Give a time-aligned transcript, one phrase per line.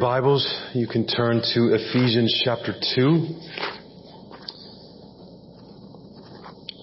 [0.00, 3.26] Bibles, you can turn to Ephesians chapter 2.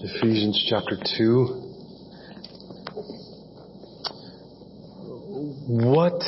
[0.04, 1.46] Ephesians chapter 2.
[5.66, 6.22] What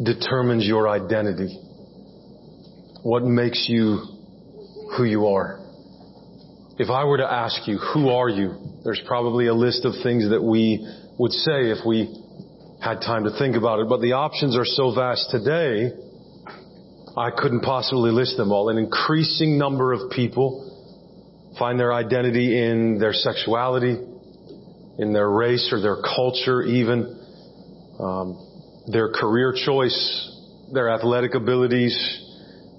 [0.00, 1.58] determines your identity?
[3.02, 4.04] What makes you
[4.96, 5.58] who you are?
[6.78, 8.54] If I were to ask you, who are you?
[8.84, 10.86] There's probably a list of things that we
[11.18, 12.19] would say if we
[12.82, 15.92] had time to think about it, but the options are so vast today,
[17.16, 18.70] I couldn't possibly list them all.
[18.70, 20.66] An increasing number of people
[21.58, 23.98] find their identity in their sexuality,
[24.98, 27.18] in their race or their culture even,
[27.98, 30.30] um, their career choice,
[30.72, 31.94] their athletic abilities,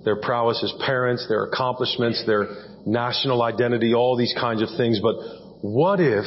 [0.03, 2.47] their prowess as parents, their accomplishments, their
[2.87, 4.99] national identity, all these kinds of things.
[4.99, 5.15] But
[5.61, 6.25] what if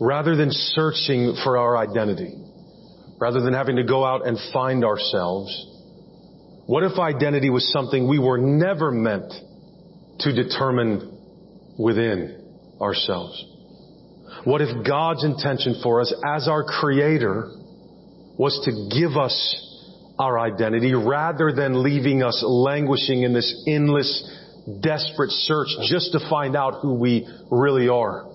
[0.00, 2.34] rather than searching for our identity,
[3.20, 5.50] rather than having to go out and find ourselves,
[6.66, 9.32] what if identity was something we were never meant
[10.20, 11.18] to determine
[11.78, 12.44] within
[12.80, 13.44] ourselves?
[14.44, 17.50] What if God's intention for us as our creator
[18.36, 19.64] was to give us
[20.18, 24.30] our identity rather than leaving us languishing in this endless,
[24.80, 28.26] desperate search just to find out who we really are?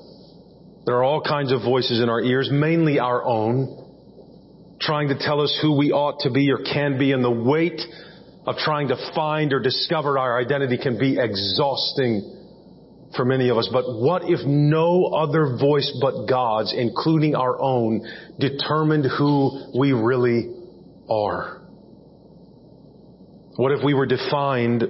[0.85, 5.39] There are all kinds of voices in our ears, mainly our own, trying to tell
[5.39, 7.81] us who we ought to be or can be, and the weight
[8.45, 12.33] of trying to find or discover our identity can be exhausting
[13.15, 13.69] for many of us.
[13.71, 18.05] But what if no other voice but God's, including our own,
[18.39, 20.53] determined who we really
[21.09, 21.61] are?
[23.55, 24.83] What if we were defined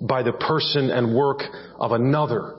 [0.00, 1.42] by the person and work
[1.78, 2.56] of another?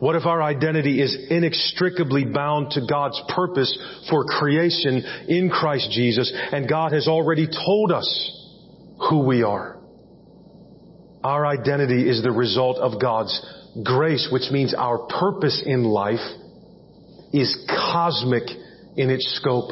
[0.00, 6.32] What if our identity is inextricably bound to God's purpose for creation in Christ Jesus
[6.52, 8.08] and God has already told us
[9.10, 9.78] who we are?
[11.22, 13.44] Our identity is the result of God's
[13.84, 16.26] grace, which means our purpose in life
[17.34, 18.44] is cosmic
[18.96, 19.70] in its scope.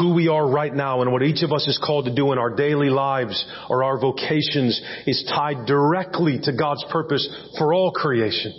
[0.00, 2.38] Who we are right now and what each of us is called to do in
[2.38, 8.52] our daily lives or our vocations is tied directly to God's purpose for all creation.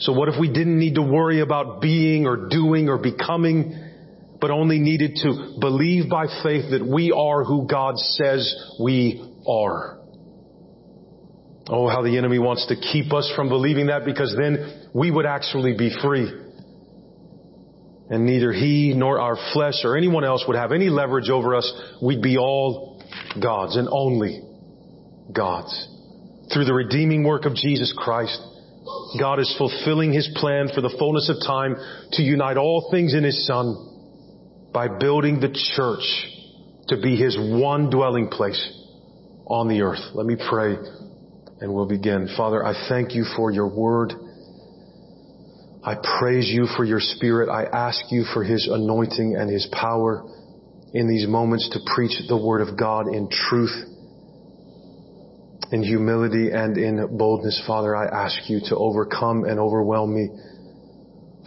[0.00, 3.74] So what if we didn't need to worry about being or doing or becoming,
[4.40, 9.98] but only needed to believe by faith that we are who God says we are?
[11.70, 15.26] Oh, how the enemy wants to keep us from believing that because then we would
[15.26, 16.30] actually be free.
[18.10, 21.70] And neither he nor our flesh or anyone else would have any leverage over us.
[22.00, 23.02] We'd be all
[23.40, 24.42] God's and only
[25.30, 25.88] God's.
[26.52, 28.40] Through the redeeming work of Jesus Christ,
[29.18, 31.76] God is fulfilling His plan for the fullness of time
[32.12, 33.74] to unite all things in His Son
[34.72, 36.04] by building the church
[36.88, 38.60] to be His one dwelling place
[39.46, 40.02] on the earth.
[40.14, 40.76] Let me pray
[41.60, 42.28] and we'll begin.
[42.36, 44.12] Father, I thank you for your word.
[45.82, 47.48] I praise you for your spirit.
[47.48, 50.24] I ask you for his anointing and his power
[50.92, 53.87] in these moments to preach the word of God in truth
[55.70, 60.30] in humility and in boldness, Father, I ask you to overcome and overwhelm me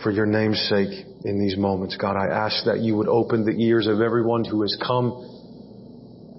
[0.03, 1.97] for your name's sake in these moments.
[1.97, 5.27] God, I ask that you would open the ears of everyone who has come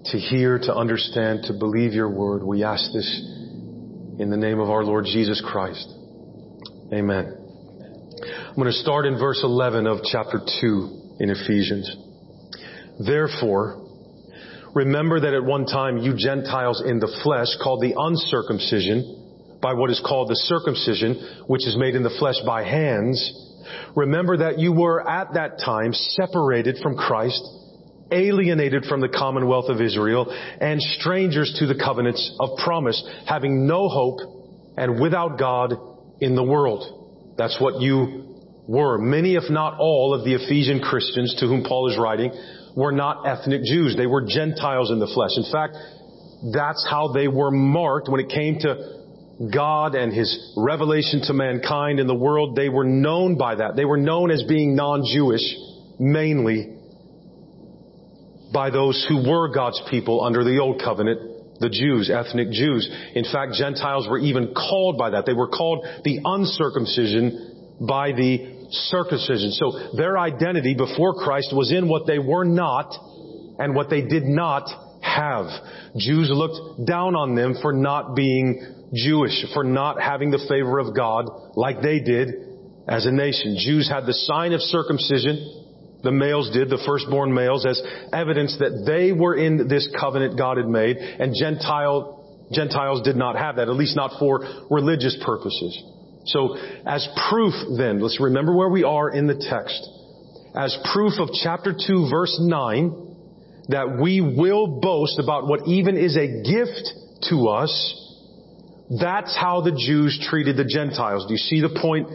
[0.07, 2.43] to hear, to understand, to believe your word.
[2.43, 3.09] We ask this
[4.19, 5.89] in the name of our Lord Jesus Christ.
[6.93, 7.39] Amen.
[8.49, 11.97] I'm going to start in verse 11 of chapter 2 in Ephesians.
[13.05, 13.82] Therefore,
[14.75, 19.91] Remember that at one time you Gentiles in the flesh called the uncircumcision by what
[19.91, 23.21] is called the circumcision, which is made in the flesh by hands.
[23.95, 27.43] Remember that you were at that time separated from Christ,
[28.11, 30.27] alienated from the commonwealth of Israel,
[30.61, 34.19] and strangers to the covenants of promise, having no hope
[34.77, 35.75] and without God
[36.21, 37.35] in the world.
[37.37, 38.99] That's what you were.
[38.99, 42.33] Many, if not all, of the Ephesian Christians to whom Paul is writing
[42.77, 43.97] were not ethnic Jews.
[43.97, 45.33] They were Gentiles in the flesh.
[45.37, 45.77] In fact,
[46.53, 48.99] that's how they were marked when it came to
[49.53, 52.57] God and His revelation to mankind in the world.
[52.57, 53.77] They were known by that.
[53.77, 55.43] They were known as being non-Jewish,
[55.99, 56.77] mainly
[58.53, 62.89] by those who were God's people under the Old Covenant, the Jews, ethnic Jews.
[63.15, 65.27] In fact, Gentiles were even called by that.
[65.27, 69.53] They were called the uncircumcision by the circumcision.
[69.53, 72.95] So their identity before Christ was in what they were not
[73.59, 74.69] and what they did not
[75.03, 75.47] have.
[75.97, 80.95] Jews looked down on them for not being Jewish, for not having the favor of
[80.95, 82.29] God like they did
[82.89, 83.57] as a nation.
[83.59, 85.63] Jews had the sign of circumcision
[86.03, 87.81] The males did, the firstborn males, as
[88.13, 93.37] evidence that they were in this covenant God had made, and Gentile, Gentiles did not
[93.37, 95.81] have that, at least not for religious purposes.
[96.25, 99.89] So, as proof then, let's remember where we are in the text.
[100.55, 103.13] As proof of chapter 2 verse 9,
[103.69, 106.93] that we will boast about what even is a gift
[107.31, 107.73] to us,
[109.01, 111.25] that's how the Jews treated the Gentiles.
[111.27, 112.09] Do you see the point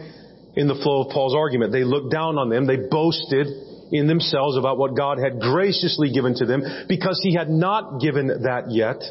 [0.56, 1.72] in the flow of Paul's argument?
[1.72, 3.48] They looked down on them, they boasted
[3.90, 8.28] in themselves about what God had graciously given to them because he had not given
[8.28, 9.02] that yet,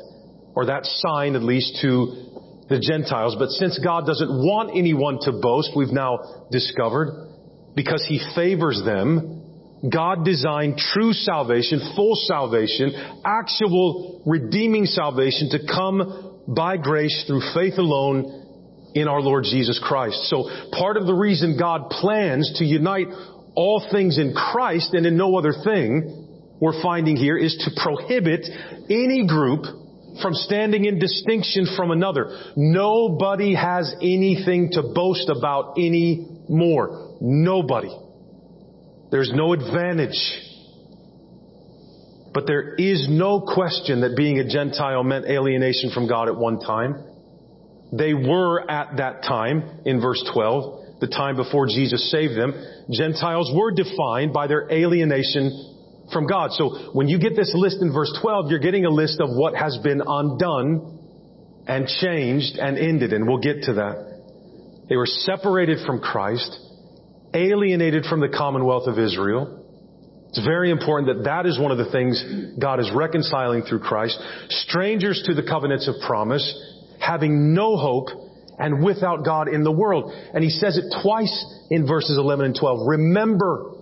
[0.55, 2.26] or that sign at least to
[2.69, 3.35] the Gentiles.
[3.37, 7.27] But since God doesn't want anyone to boast, we've now discovered,
[7.75, 9.43] because he favors them,
[9.91, 12.91] God designed true salvation, full salvation,
[13.23, 20.29] actual redeeming salvation to come by grace through faith alone in our Lord Jesus Christ.
[20.29, 23.07] So part of the reason God plans to unite
[23.55, 26.27] all things in Christ and in no other thing
[26.59, 28.47] we're finding here is to prohibit
[28.89, 29.65] any group
[30.21, 32.53] from standing in distinction from another.
[32.55, 37.17] Nobody has anything to boast about anymore.
[37.21, 37.95] Nobody.
[39.11, 40.17] There's no advantage.
[42.33, 46.59] But there is no question that being a Gentile meant alienation from God at one
[46.59, 47.03] time.
[47.91, 52.53] They were at that time, in verse 12, the time before Jesus saved them,
[52.91, 55.76] Gentiles were defined by their alienation
[56.11, 56.51] from God.
[56.53, 59.55] So when you get this list in verse 12, you're getting a list of what
[59.55, 60.99] has been undone
[61.67, 64.85] and changed and ended, and we'll get to that.
[64.89, 66.57] They were separated from Christ
[67.33, 69.63] alienated from the commonwealth of Israel.
[70.29, 72.23] It's very important that that is one of the things
[72.59, 74.19] God is reconciling through Christ.
[74.49, 76.43] Strangers to the covenants of promise,
[76.99, 78.07] having no hope
[78.59, 80.11] and without God in the world.
[80.33, 82.87] And he says it twice in verses 11 and 12.
[82.87, 83.73] Remember,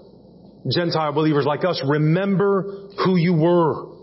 [0.71, 3.93] Gentile believers like us, remember who you were.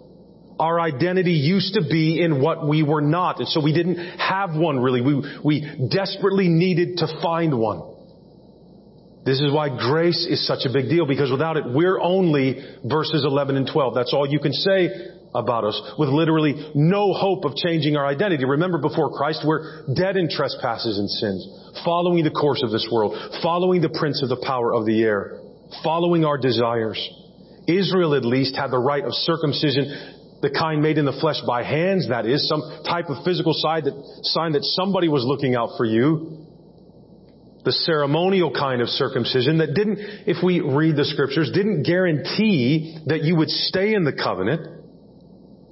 [0.61, 3.41] Our identity used to be in what we were not.
[3.41, 5.01] And so we didn't have one really.
[5.01, 7.93] We, we desperately needed to find one.
[9.25, 13.25] This is why grace is such a big deal because without it, we're only verses
[13.25, 13.95] 11 and 12.
[13.95, 14.91] That's all you can say
[15.35, 18.45] about us with literally no hope of changing our identity.
[18.45, 21.47] Remember before Christ, we're dead in trespasses and sins,
[21.85, 25.39] following the course of this world, following the prince of the power of the air,
[25.83, 26.99] following our desires.
[27.67, 31.63] Israel at least had the right of circumcision, the kind made in the flesh by
[31.63, 35.71] hands, that is, some type of physical sign that, sign that somebody was looking out
[35.77, 36.43] for you
[37.65, 43.23] the ceremonial kind of circumcision that didn't, if we read the scriptures, didn't guarantee that
[43.23, 44.83] you would stay in the covenant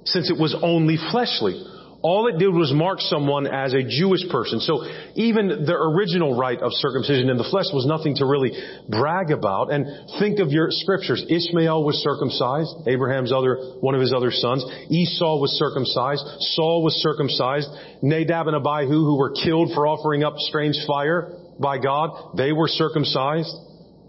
[0.05, 1.61] since it was only fleshly.
[2.01, 4.59] All it did was mark someone as a Jewish person.
[4.59, 4.81] So
[5.13, 8.57] even the original rite of circumcision in the flesh was nothing to really
[8.89, 9.71] brag about.
[9.71, 9.85] And
[10.17, 11.21] think of your scriptures.
[11.29, 14.65] Ishmael was circumcised, Abraham's other, one of his other sons.
[14.89, 16.25] Esau was circumcised.
[16.57, 17.69] Saul was circumcised.
[18.01, 22.67] Nadab and Abihu, who were killed for offering up strange fire, by God, they were
[22.67, 23.53] circumcised,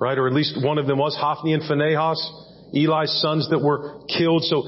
[0.01, 0.17] right?
[0.17, 2.17] Or at least one of them was Hophni and Phinehas,
[2.73, 4.45] Eli's sons that were killed.
[4.45, 4.65] So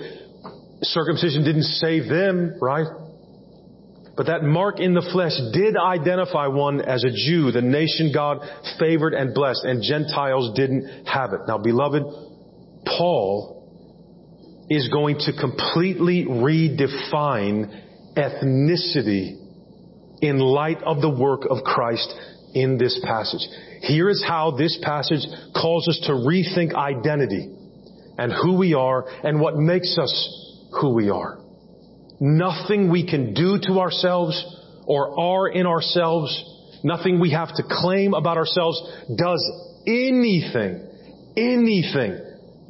[0.83, 2.85] circumcision didn't save them, right?
[4.17, 8.39] But that mark in the flesh did identify one as a Jew, the nation God
[8.79, 11.41] favored and blessed, and Gentiles didn't have it.
[11.49, 12.05] Now, beloved,
[12.87, 17.83] Paul is going to completely redefine
[18.17, 19.41] ethnicity
[20.21, 22.15] in light of the work of Christ
[22.55, 23.43] in this passage.
[23.81, 25.27] Here is how this passage
[25.61, 27.51] calls us to rethink identity
[28.17, 31.44] and who we are and what makes us who we are.
[32.21, 34.43] Nothing we can do to ourselves
[34.87, 36.33] or are in ourselves,
[36.83, 38.81] nothing we have to claim about ourselves
[39.17, 39.43] does
[39.87, 40.87] anything,
[41.37, 42.21] anything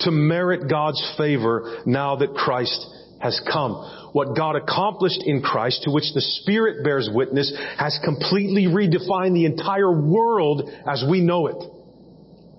[0.00, 2.86] to merit God's favor now that Christ
[3.20, 8.66] has come what God accomplished in Christ, to which the Spirit bears witness, has completely
[8.66, 11.56] redefined the entire world as we know it.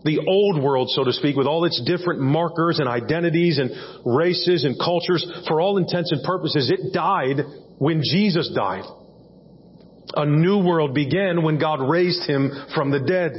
[0.06, 3.72] The old world, so to speak, with all its different markers and identities and
[4.06, 7.38] races and cultures, for all intents and purposes, it died
[7.80, 8.84] when Jesus died.
[10.16, 13.34] A new world began when God raised him from the dead.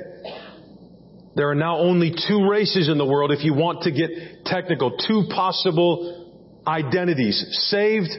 [1.37, 4.97] There are now only two races in the world, if you want to get technical,
[4.97, 8.11] two possible identities, saved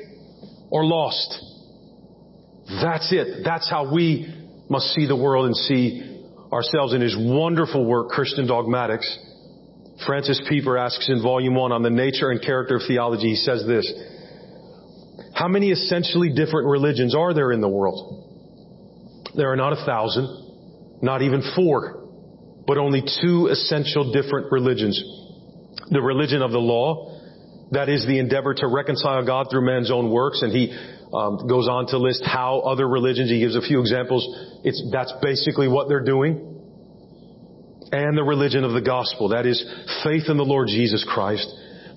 [0.69, 1.43] or lost.
[2.81, 3.43] That's it.
[3.43, 4.33] That's how we
[4.69, 6.16] must see the world and see
[6.51, 9.17] ourselves in his wonderful work, Christian Dogmatics.
[10.05, 13.65] Francis Pieper asks in volume one on the nature and character of theology, he says
[13.67, 13.91] this,
[15.33, 18.23] how many essentially different religions are there in the world?
[19.35, 20.27] There are not a thousand,
[21.01, 22.09] not even four,
[22.65, 25.01] but only two essential different religions.
[25.89, 27.13] the religion of the law.
[27.71, 30.41] That is the endeavor to reconcile God through man's own works.
[30.41, 30.75] And he
[31.13, 34.27] um, goes on to list how other religions, he gives a few examples.
[34.63, 36.55] It's, that's basically what they're doing.
[37.91, 39.29] And the religion of the gospel.
[39.29, 39.63] That is
[40.03, 41.47] faith in the Lord Jesus Christ.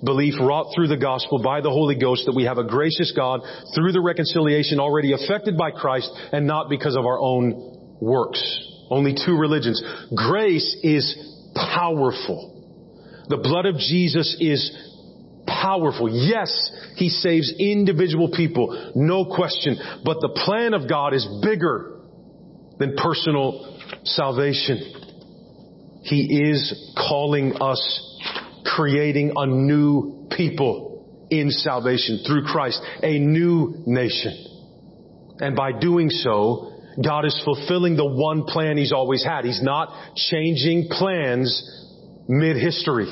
[0.03, 3.41] Belief wrought through the gospel by the Holy Ghost that we have a gracious God
[3.75, 8.41] through the reconciliation already effected by Christ and not because of our own works.
[8.89, 9.83] Only two religions.
[10.15, 11.15] Grace is
[11.55, 12.51] powerful.
[13.27, 14.90] The blood of Jesus is
[15.61, 16.09] powerful.
[16.09, 19.77] Yes, He saves individual people, no question.
[20.05, 21.99] But the plan of God is bigger
[22.77, 24.79] than personal salvation.
[26.03, 28.19] He is calling us,
[28.65, 34.33] creating a new people in salvation through Christ, a new nation.
[35.39, 39.45] And by doing so, God is fulfilling the one plan He's always had.
[39.45, 41.63] He's not changing plans
[42.27, 43.07] mid-history.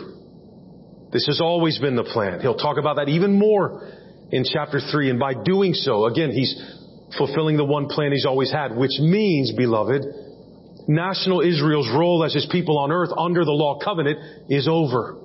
[1.12, 2.40] This has always been the plan.
[2.42, 3.88] He'll talk about that even more
[4.32, 5.10] in chapter 3.
[5.10, 6.54] And by doing so, again, He's
[7.18, 10.06] fulfilling the one plan He's always had, which means, beloved,
[10.88, 15.18] national Israel's role as His people on earth under the law covenant is over.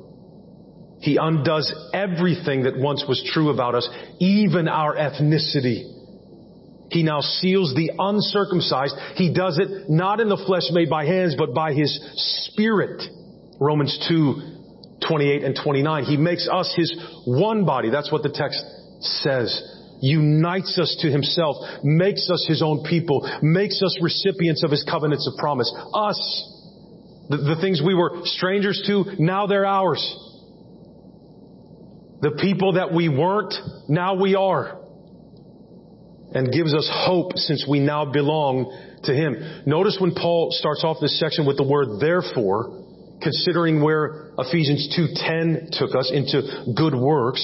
[1.01, 3.87] He undoes everything that once was true about us,
[4.21, 5.91] even our ethnicity.
[6.91, 8.95] He now seals the uncircumcised.
[9.17, 11.93] He does it not in the flesh made by hands, but by His
[12.47, 13.03] Spirit.
[13.61, 14.54] Romans 2,
[15.07, 16.05] 28 and 29.
[16.05, 16.95] He makes us His
[17.27, 17.91] one body.
[17.91, 18.65] That's what the text
[19.01, 19.63] says.
[20.01, 25.29] Unites us to Himself, makes us His own people, makes us recipients of His covenants
[25.33, 25.73] of promise.
[25.95, 26.51] Us.
[27.31, 30.03] The, the things we were strangers to, now they're ours.
[32.21, 33.55] The people that we weren't,
[33.89, 34.85] now we are
[36.35, 39.63] and gives us hope since we now belong to Him.
[39.67, 42.84] Notice when Paul starts off this section with the word therefore,
[43.25, 47.43] considering where Ephesians 2.10 took us into good works,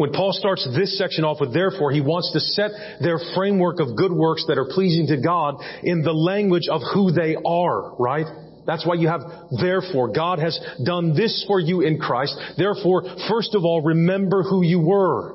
[0.00, 2.70] when Paul starts this section off with therefore, he wants to set
[3.02, 7.12] their framework of good works that are pleasing to God in the language of who
[7.12, 8.24] they are, right?
[8.66, 9.20] That's why you have
[9.60, 10.12] therefore.
[10.12, 12.34] God has done this for you in Christ.
[12.56, 15.34] Therefore, first of all, remember who you were.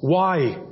[0.00, 0.62] Why?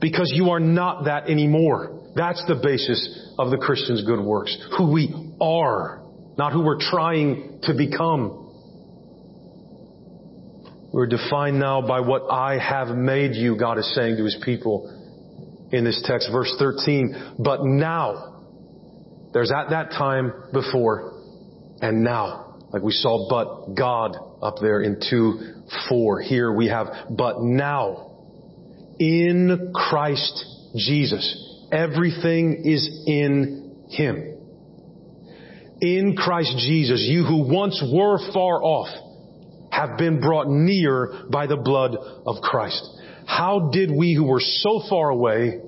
[0.00, 2.12] Because you are not that anymore.
[2.14, 4.56] That's the basis of the Christian's good works.
[4.78, 6.05] Who we are,
[6.36, 8.42] not who we're trying to become.
[10.92, 14.92] We're defined now by what I have made you, God is saying to His people
[15.72, 17.34] in this text, verse 13.
[17.38, 18.44] But now,
[19.32, 21.12] there's at that time before
[21.80, 22.56] and now.
[22.72, 26.20] Like we saw, but God up there in 2, 4.
[26.22, 28.06] Here we have, but now
[28.98, 31.68] in Christ Jesus.
[31.72, 34.35] Everything is in Him.
[35.80, 38.88] In Christ Jesus, you who once were far off
[39.70, 41.94] have been brought near by the blood
[42.26, 42.82] of Christ.
[43.26, 45.60] How did we who were so far away,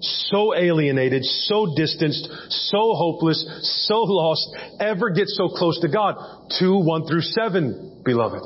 [0.00, 6.16] so alienated, so distanced, so hopeless, so lost, ever get so close to God?
[6.58, 8.42] 2, 1 through 7, beloved.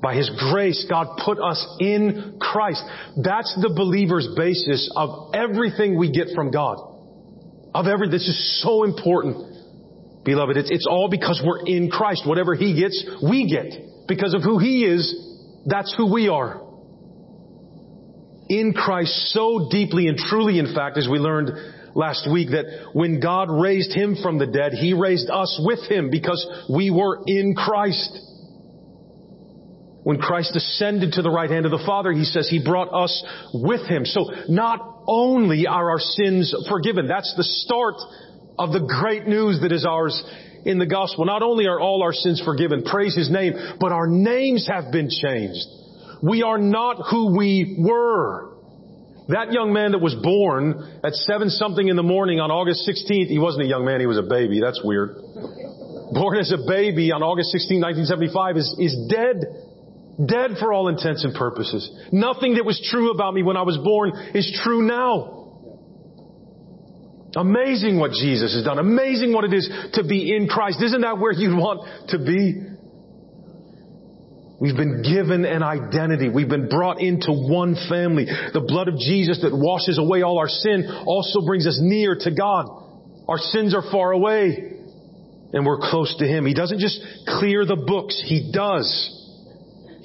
[0.00, 2.82] By His grace, God put us in Christ.
[3.22, 6.78] That's the believer's basis of everything we get from God.
[7.74, 9.57] Of every, this is so important.
[10.28, 12.24] Beloved, it's, it's all because we're in Christ.
[12.26, 14.06] Whatever He gets, we get.
[14.06, 16.60] Because of who He is, that's who we are.
[18.50, 21.48] In Christ so deeply and truly, in fact, as we learned
[21.94, 26.10] last week, that when God raised Him from the dead, He raised us with Him
[26.10, 28.18] because we were in Christ.
[30.02, 33.24] When Christ ascended to the right hand of the Father, He says He brought us
[33.54, 34.04] with Him.
[34.04, 37.94] So not only are our sins forgiven, that's the start
[38.58, 40.22] of the great news that is ours
[40.64, 41.24] in the gospel.
[41.24, 45.08] Not only are all our sins forgiven, praise His name, but our names have been
[45.10, 45.66] changed.
[46.22, 48.54] We are not who we were.
[49.28, 53.28] That young man that was born at seven something in the morning on August 16th,
[53.28, 54.60] he wasn't a young man, he was a baby.
[54.60, 55.16] That's weird.
[56.12, 59.68] Born as a baby on August 16, 1975 is, is dead
[60.18, 61.88] Dead for all intents and purposes.
[62.10, 65.37] Nothing that was true about me when I was born is true now.
[67.36, 68.78] Amazing what Jesus has done.
[68.78, 70.82] Amazing what it is to be in Christ.
[70.82, 72.68] Isn't that where you'd want to be?
[74.60, 76.28] We've been given an identity.
[76.28, 78.24] We've been brought into one family.
[78.26, 82.30] The blood of Jesus that washes away all our sin also brings us near to
[82.34, 82.66] God.
[83.28, 84.78] Our sins are far away
[85.52, 86.44] and we're close to Him.
[86.46, 87.00] He doesn't just
[87.38, 88.20] clear the books.
[88.24, 89.17] He does.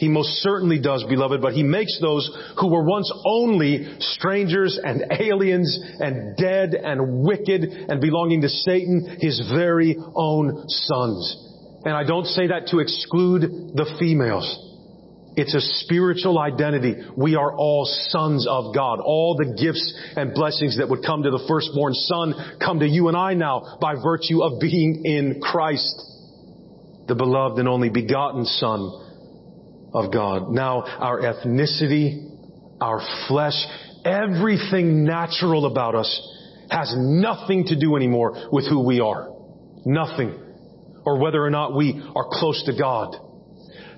[0.03, 2.29] He most certainly does, beloved, but He makes those
[2.59, 9.15] who were once only strangers and aliens and dead and wicked and belonging to Satan
[9.21, 11.37] His very own sons.
[11.85, 14.43] And I don't say that to exclude the females.
[15.37, 16.95] It's a spiritual identity.
[17.15, 18.99] We are all sons of God.
[18.99, 23.07] All the gifts and blessings that would come to the firstborn son come to you
[23.07, 25.95] and I now by virtue of being in Christ,
[27.07, 28.99] the beloved and only begotten son
[29.93, 30.49] of God.
[30.49, 32.29] Now our ethnicity,
[32.81, 33.55] our flesh,
[34.03, 36.29] everything natural about us
[36.69, 39.29] has nothing to do anymore with who we are.
[39.85, 40.39] Nothing.
[41.05, 43.15] Or whether or not we are close to God.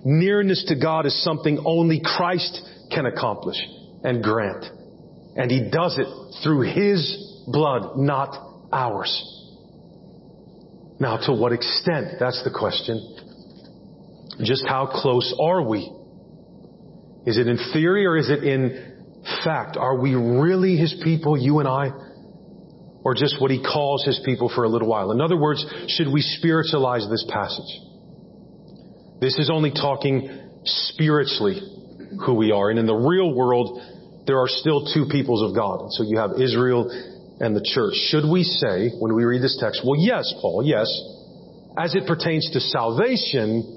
[0.03, 2.61] Nearness to God is something only Christ
[2.91, 3.57] can accomplish
[4.03, 4.65] and grant.
[5.35, 6.07] And He does it
[6.43, 9.31] through His blood, not ours.
[10.99, 12.19] Now, to what extent?
[12.19, 13.17] That's the question.
[14.41, 15.91] Just how close are we?
[17.25, 18.95] Is it in theory or is it in
[19.43, 19.77] fact?
[19.77, 21.91] Are we really His people, you and I?
[23.03, 25.11] Or just what He calls His people for a little while?
[25.11, 27.79] In other words, should we spiritualize this passage?
[29.21, 30.29] This is only talking
[30.63, 31.61] spiritually
[32.25, 32.69] who we are.
[32.69, 33.79] And in the real world,
[34.27, 35.91] there are still two peoples of God.
[35.91, 36.89] So you have Israel
[37.39, 37.95] and the church.
[38.09, 40.87] Should we say, when we read this text, well, yes, Paul, yes,
[41.77, 43.74] as it pertains to salvation,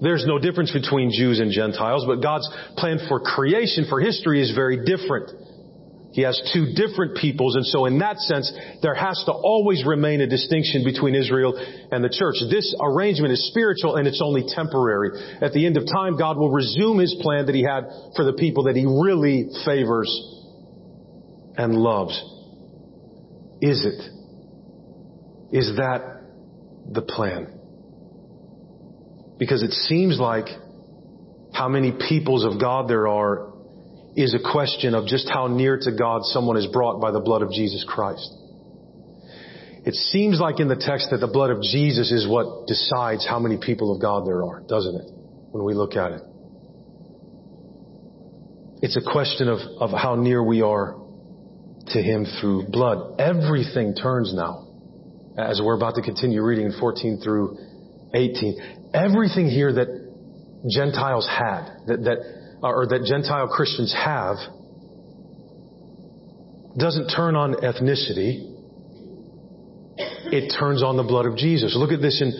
[0.00, 4.52] there's no difference between Jews and Gentiles, but God's plan for creation, for history is
[4.54, 5.30] very different.
[6.12, 8.50] He has two different peoples, and so in that sense,
[8.82, 11.54] there has to always remain a distinction between Israel
[11.92, 12.34] and the church.
[12.50, 15.10] This arrangement is spiritual and it's only temporary.
[15.40, 17.84] At the end of time, God will resume His plan that He had
[18.16, 20.10] for the people that He really favors
[21.56, 22.20] and loves.
[23.60, 24.02] Is it?
[25.52, 26.22] Is that
[26.90, 27.59] the plan?
[29.40, 30.46] Because it seems like
[31.52, 33.54] how many peoples of God there are
[34.14, 37.40] is a question of just how near to God someone is brought by the blood
[37.40, 38.30] of Jesus Christ.
[39.86, 43.38] It seems like in the text that the blood of Jesus is what decides how
[43.38, 45.10] many people of God there are, doesn't it?
[45.52, 46.22] When we look at it.
[48.82, 50.96] It's a question of, of how near we are
[51.88, 53.18] to Him through blood.
[53.18, 54.68] Everything turns now,
[55.38, 57.56] as we're about to continue reading 14 through
[58.12, 58.79] 18.
[58.92, 59.88] Everything here that
[60.68, 62.18] Gentiles had, that, that
[62.62, 64.36] or that Gentile Christians have
[66.78, 68.46] doesn't turn on ethnicity.
[70.32, 71.74] It turns on the blood of Jesus.
[71.76, 72.32] Look at this in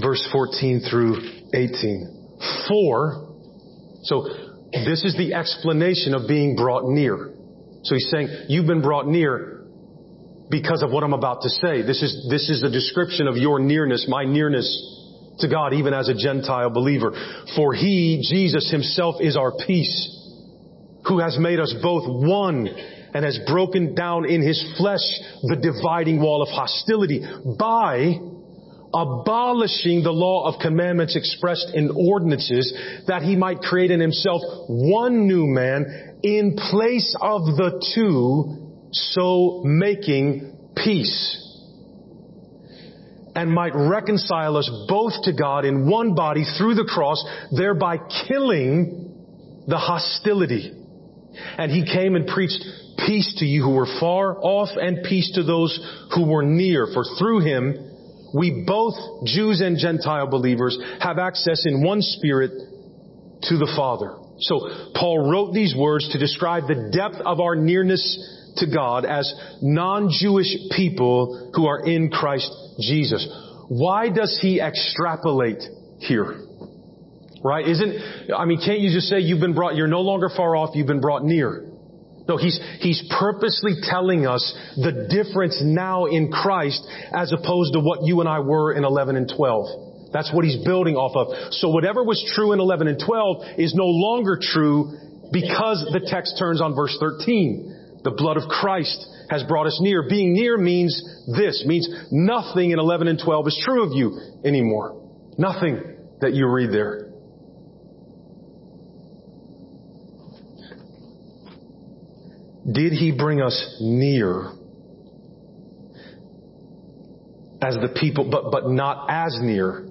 [0.00, 1.16] verse 14 through
[1.54, 2.66] 18.
[2.68, 3.34] For,
[4.02, 4.28] so
[4.72, 7.32] this is the explanation of being brought near.
[7.82, 9.64] So he's saying, you've been brought near
[10.50, 11.82] because of what I'm about to say.
[11.82, 14.95] This is, this is the description of your nearness, my nearness
[15.38, 17.12] to God even as a Gentile believer.
[17.56, 20.12] For He, Jesus Himself is our peace,
[21.06, 25.04] who has made us both one and has broken down in His flesh
[25.42, 27.24] the dividing wall of hostility
[27.58, 28.14] by
[28.94, 32.72] abolishing the law of commandments expressed in ordinances
[33.06, 39.62] that he might create in himself one new man in place of the two, so
[39.64, 41.45] making peace
[43.36, 47.22] and might reconcile us both to God in one body through the cross,
[47.54, 50.72] thereby killing the hostility.
[51.58, 52.64] And he came and preached
[53.06, 55.78] peace to you who were far off and peace to those
[56.14, 56.88] who were near.
[56.94, 57.74] For through him,
[58.34, 58.94] we both,
[59.26, 62.52] Jews and Gentile believers, have access in one spirit
[63.42, 64.16] to the Father.
[64.40, 68.02] So Paul wrote these words to describe the depth of our nearness
[68.56, 73.26] to God as non-Jewish people who are in Christ Jesus.
[73.68, 75.62] Why does he extrapolate
[75.98, 76.42] here?
[77.42, 77.66] Right?
[77.66, 80.74] Isn't, I mean, can't you just say you've been brought, you're no longer far off,
[80.74, 81.66] you've been brought near?
[82.28, 84.42] No, he's, he's purposely telling us
[84.76, 86.84] the difference now in Christ
[87.14, 90.12] as opposed to what you and I were in 11 and 12.
[90.12, 91.52] That's what he's building off of.
[91.52, 94.96] So whatever was true in 11 and 12 is no longer true
[95.32, 98.00] because the text turns on verse 13.
[98.02, 100.08] The blood of Christ has brought us near.
[100.08, 101.02] Being near means
[101.36, 105.02] this, means nothing in 11 and 12 is true of you anymore.
[105.38, 107.06] Nothing that you read there.
[112.70, 114.50] Did he bring us near
[117.62, 119.86] as the people, but, but not as near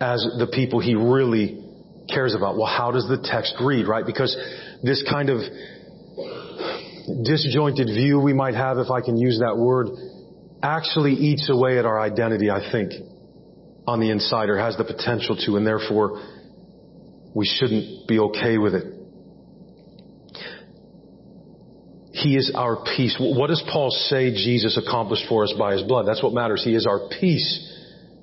[0.00, 1.64] as the people he really
[2.12, 2.56] cares about?
[2.58, 4.04] Well, how does the text read, right?
[4.04, 4.36] Because
[4.82, 5.40] this kind of
[7.24, 9.88] disjointed view we might have, if I can use that word,
[10.62, 12.92] actually eats away at our identity, I think,
[13.86, 16.22] on the inside, or has the potential to, and therefore
[17.34, 18.94] we shouldn't be okay with it.
[22.12, 23.16] He is our peace.
[23.20, 26.06] What does Paul say Jesus accomplished for us by his blood?
[26.06, 26.64] That's what matters.
[26.64, 27.74] He is our peace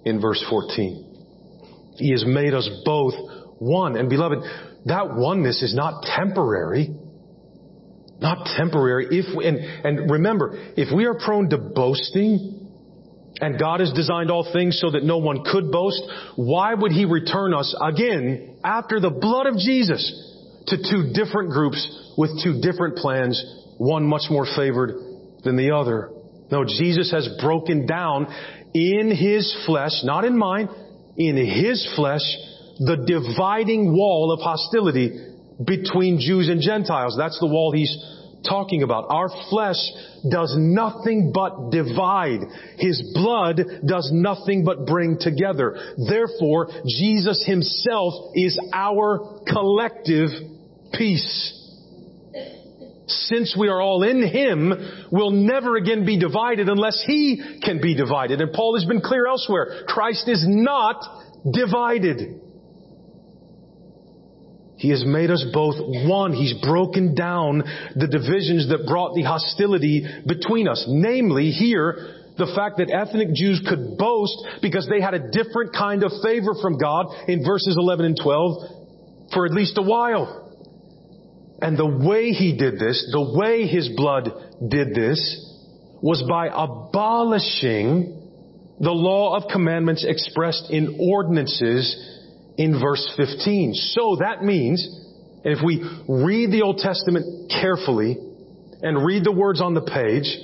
[0.04, 1.94] in verse 14.
[1.96, 3.14] He has made us both
[3.60, 3.96] one.
[3.96, 4.40] And beloved,
[4.86, 6.90] that oneness is not temporary.
[8.20, 9.08] Not temporary.
[9.12, 12.66] If we, and, and remember, if we are prone to boasting,
[13.42, 16.02] and God has designed all things so that no one could boast,
[16.36, 20.04] why would He return us again after the blood of Jesus
[20.68, 23.44] to two different groups with two different plans,
[23.78, 24.96] one much more favored
[25.44, 26.12] than the other?
[26.50, 28.28] No, Jesus has broken down
[28.74, 30.70] in His flesh, not in mine,
[31.18, 32.24] in His flesh,
[32.80, 37.16] the dividing wall of hostility between Jews and Gentiles.
[37.18, 37.96] That's the wall He's
[38.48, 39.06] talking about.
[39.10, 39.78] Our flesh
[40.30, 42.42] does nothing but divide.
[42.78, 45.78] His blood does nothing but bring together.
[46.08, 50.30] Therefore, Jesus himself is our collective
[50.94, 51.62] peace.
[53.08, 54.74] Since we are all in Him,
[55.12, 58.42] we'll never again be divided unless He can be divided.
[58.42, 59.84] And Paul has been clear elsewhere.
[59.88, 61.04] Christ is not
[61.52, 62.42] divided.
[64.78, 66.34] He has made us both one.
[66.34, 67.64] He's broken down
[67.96, 70.86] the divisions that brought the hostility between us.
[70.88, 76.04] Namely, here, the fact that ethnic Jews could boast because they had a different kind
[76.04, 80.42] of favor from God in verses 11 and 12 for at least a while.
[81.62, 84.30] And the way he did this, the way his blood
[84.68, 85.20] did this,
[86.02, 88.22] was by abolishing
[88.80, 92.15] the law of commandments expressed in ordinances
[92.58, 93.74] in verse 15.
[93.74, 94.88] So that means,
[95.44, 98.18] and if we read the Old Testament carefully
[98.82, 100.38] and read the words on the page,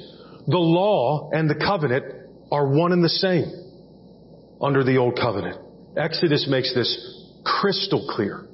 [0.48, 2.06] the law and the covenant
[2.52, 3.46] are one and the same
[4.62, 5.58] under the Old Covenant.
[5.98, 8.48] Exodus makes this crystal clear.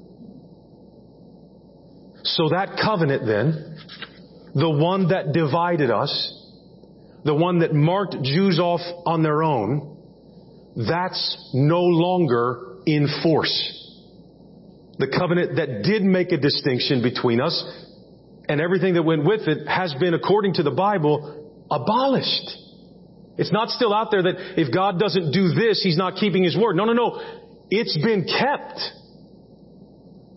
[2.24, 3.78] So that covenant then,
[4.54, 6.34] the one that divided us,
[7.24, 9.98] the one that marked Jews off on their own,
[10.76, 13.54] that's no longer in force.
[14.98, 17.54] The covenant that did make a distinction between us
[18.50, 22.58] and everything that went with it has been, according to the Bible, abolished.
[23.38, 26.58] It's not still out there that if God doesn't do this, He's not keeping His
[26.58, 26.76] word.
[26.76, 27.22] No, no, no.
[27.70, 28.80] It's been kept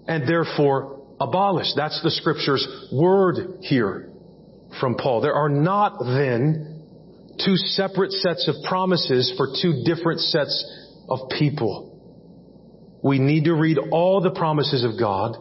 [0.06, 1.74] and therefore abolished.
[1.76, 4.10] That's the scripture's word here
[4.80, 5.20] from Paul.
[5.20, 6.84] There are not then
[7.42, 10.52] two separate sets of promises for two different sets
[11.08, 11.89] of people.
[13.02, 15.36] We need to read all the promises of God,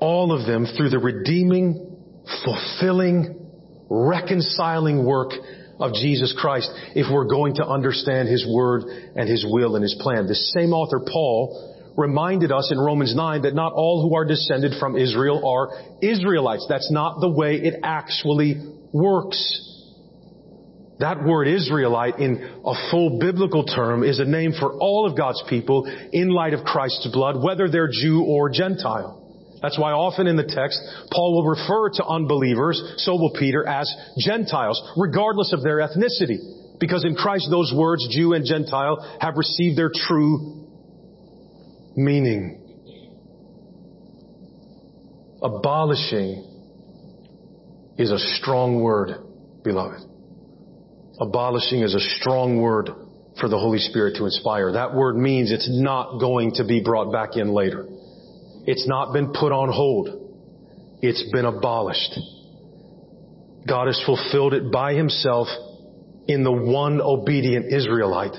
[0.00, 1.96] all of them through the redeeming,
[2.44, 3.38] fulfilling,
[3.90, 5.32] reconciling work
[5.78, 9.96] of Jesus Christ if we're going to understand His Word and His will and His
[10.00, 10.26] plan.
[10.26, 14.72] The same author, Paul, reminded us in Romans 9 that not all who are descended
[14.80, 16.66] from Israel are Israelites.
[16.68, 18.56] That's not the way it actually
[18.92, 19.71] works.
[21.02, 25.42] That word Israelite in a full biblical term is a name for all of God's
[25.48, 29.18] people in light of Christ's blood, whether they're Jew or Gentile.
[29.60, 33.92] That's why often in the text, Paul will refer to unbelievers, so will Peter, as
[34.16, 36.38] Gentiles, regardless of their ethnicity.
[36.78, 40.68] Because in Christ those words, Jew and Gentile, have received their true
[41.96, 42.60] meaning.
[45.42, 46.46] Abolishing
[47.98, 49.16] is a strong word,
[49.64, 50.11] beloved.
[51.22, 52.90] Abolishing is a strong word
[53.38, 54.72] for the Holy Spirit to inspire.
[54.72, 57.86] That word means it's not going to be brought back in later.
[58.66, 60.08] It's not been put on hold.
[61.00, 62.18] It's been abolished.
[63.68, 65.46] God has fulfilled it by himself
[66.26, 68.34] in the one obedient Israelite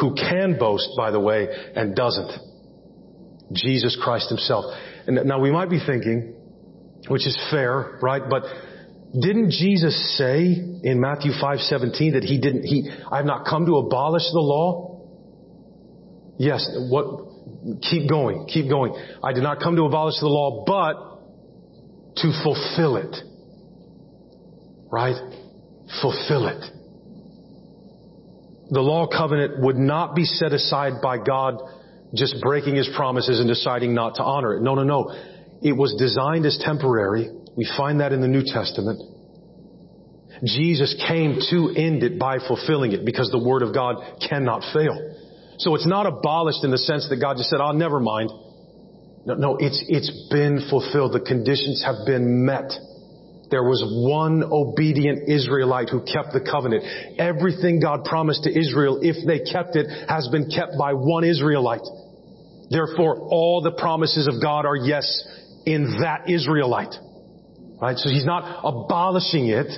[0.00, 2.32] who can boast, by the way, and doesn't.
[3.52, 4.64] Jesus Christ himself.
[5.06, 6.34] And now we might be thinking,
[7.06, 8.22] which is fair, right?
[8.28, 8.42] But
[9.12, 10.44] didn't Jesus say
[10.82, 15.00] in Matthew 5:17 that he didn't he I have not come to abolish the law?
[16.38, 17.28] Yes, what
[17.82, 18.94] keep going, keep going.
[19.22, 20.94] I did not come to abolish the law, but
[22.16, 23.16] to fulfill it.
[24.90, 25.16] Right?
[26.02, 26.64] Fulfill it.
[28.70, 31.62] The law covenant would not be set aside by God
[32.14, 34.62] just breaking his promises and deciding not to honor it.
[34.62, 35.14] No, no, no.
[35.62, 39.02] It was designed as temporary we find that in the New Testament.
[40.44, 44.94] Jesus came to end it by fulfilling it because the Word of God cannot fail.
[45.58, 48.30] So it's not abolished in the sense that God just said, oh, never mind.
[49.26, 51.14] No, no, it's, it's been fulfilled.
[51.14, 52.70] The conditions have been met.
[53.50, 56.84] There was one obedient Israelite who kept the covenant.
[57.18, 61.82] Everything God promised to Israel, if they kept it, has been kept by one Israelite.
[62.70, 65.02] Therefore, all the promises of God are yes
[65.66, 66.94] in that Israelite.
[67.80, 67.96] Right?
[67.96, 69.68] So he's not abolishing it.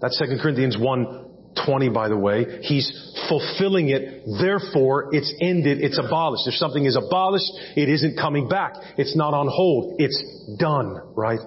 [0.00, 1.26] That's 2 Corinthians 1
[1.66, 2.60] 20, by the way.
[2.62, 2.88] He's
[3.28, 4.22] fulfilling it.
[4.40, 5.78] Therefore, it's ended.
[5.80, 6.46] It's abolished.
[6.46, 8.74] If something is abolished, it isn't coming back.
[8.96, 10.00] It's not on hold.
[10.00, 11.40] It's done, right?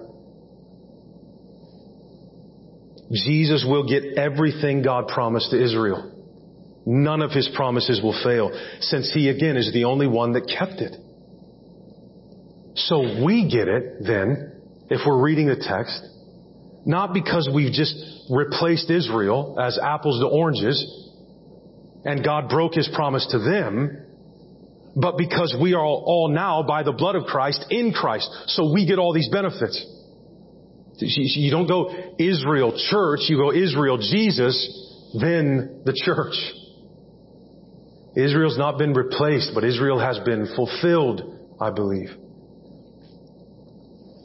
[3.12, 6.10] Jesus will get everything God promised to Israel.
[6.86, 10.82] None of his promises will fail since he again is the only one that kept
[10.82, 10.96] it.
[12.76, 14.63] So we get it then,
[14.94, 16.02] if we're reading the text,
[16.86, 17.96] not because we've just
[18.30, 20.78] replaced Israel as apples to oranges
[22.06, 24.06] and God broke his promise to them,
[24.96, 28.30] but because we are all now by the blood of Christ in Christ.
[28.48, 29.84] So we get all these benefits.
[31.00, 34.56] You don't go Israel church, you go Israel Jesus,
[35.20, 36.36] then the church.
[38.16, 42.10] Israel's not been replaced, but Israel has been fulfilled, I believe.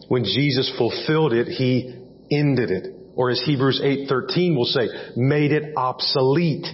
[0.09, 1.95] When Jesus fulfilled it, He
[2.31, 2.95] ended it.
[3.15, 6.67] Or as Hebrews 8:13 will say, made it obsolete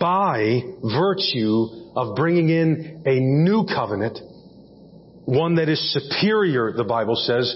[0.00, 4.18] by virtue of bringing in a new covenant,
[5.24, 7.54] one that is superior, the Bible says,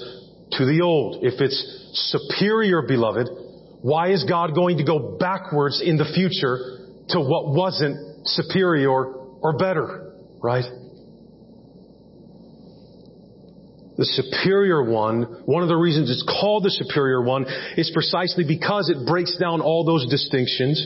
[0.53, 1.25] to the old.
[1.25, 1.59] If it's
[2.11, 3.29] superior, beloved,
[3.81, 6.59] why is God going to go backwards in the future
[7.09, 10.15] to what wasn't superior or better?
[10.43, 10.65] Right?
[13.97, 17.45] The superior one, one of the reasons it's called the superior one
[17.77, 20.81] is precisely because it breaks down all those distinctions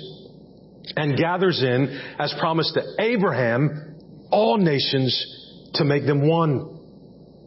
[0.96, 3.96] and gathers in, as promised to Abraham,
[4.30, 6.72] all nations to make them one.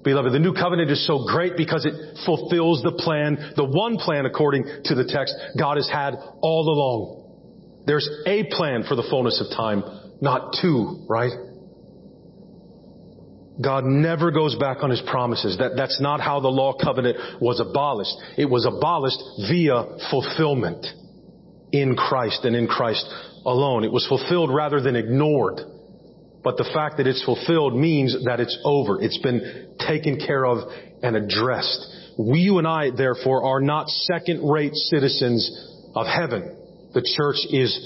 [0.04, 1.94] Beloved, the new covenant is so great because it
[2.26, 7.84] fulfills the plan, the one plan according to the text God has had all along.
[7.86, 9.84] There's a plan for the fullness of time,
[10.22, 11.32] not two, right?
[13.62, 15.58] God never goes back on his promises.
[15.58, 18.16] That, that's not how the law covenant was abolished.
[18.38, 20.86] It was abolished via fulfillment
[21.72, 23.06] in Christ and in Christ
[23.46, 23.84] alone.
[23.84, 25.60] It was fulfilled rather than ignored.
[26.42, 29.02] But the fact that it's fulfilled means that it's over.
[29.02, 30.70] It's been taken care of
[31.04, 31.86] and addressed.
[32.18, 36.56] We, you and I, therefore, are not second-rate citizens of heaven.
[36.94, 37.78] The church is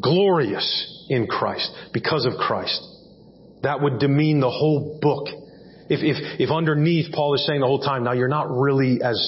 [0.00, 2.84] glorious in Christ because of Christ.
[3.62, 5.28] That would demean the whole book.
[5.88, 9.18] If, if, if underneath Paul is saying the whole time, now you're not really as,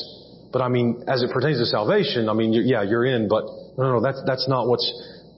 [0.52, 3.44] but I mean, as it pertains to salvation, I mean, you're, yeah, you're in, but
[3.76, 4.86] no, no, that's, that's not what's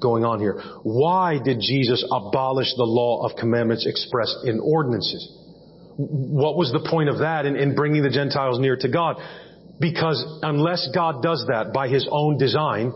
[0.00, 0.60] going on here.
[0.82, 5.32] Why did Jesus abolish the law of commandments expressed in ordinances?
[5.96, 9.16] What was the point of that in, in bringing the Gentiles near to God?
[9.80, 12.92] Because unless God does that by His own design,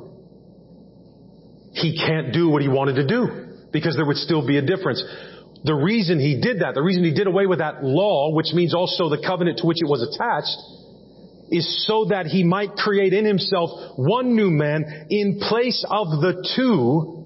[1.73, 3.47] He can't do what He wanted to do.
[3.73, 5.03] Because there would still be a difference.
[5.65, 8.75] The reason he did that, the reason he did away with that law, which means
[8.75, 10.57] also the covenant to which it was attached,
[11.51, 16.47] is so that he might create in himself one new man in place of the
[16.55, 17.25] two,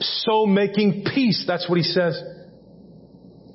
[0.00, 1.44] so making peace.
[1.46, 2.20] That's what he says.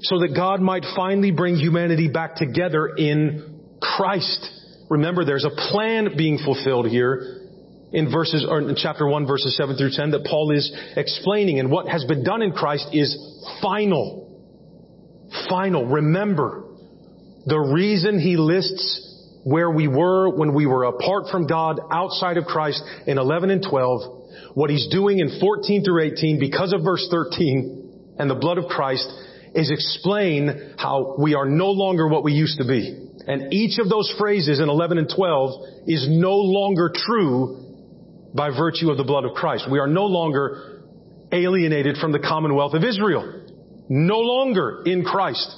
[0.02, 4.50] So that God might finally bring humanity back together in Christ.
[4.90, 7.39] Remember, there's a plan being fulfilled here
[7.92, 11.60] in verses, or in chapter 1 verses 7 through 10 that Paul is explaining.
[11.60, 13.18] And what has been done in Christ is
[13.62, 14.28] final.
[15.50, 15.86] Final.
[15.86, 16.66] Remember,
[17.46, 19.06] the reason he lists
[19.44, 23.66] where we were when we were apart from God outside of Christ in 11 and
[23.68, 28.58] 12, what he's doing in 14 through 18 because of verse 13 and the blood
[28.58, 29.10] of Christ
[29.56, 33.08] is explain how we are no longer what we used to be.
[33.26, 37.59] And each of those phrases in 11 and 12 is no longer true
[38.34, 39.68] by virtue of the blood of Christ.
[39.72, 40.84] We are no longer
[41.32, 43.46] alienated from the commonwealth of Israel.
[43.90, 45.56] No longer in Christ.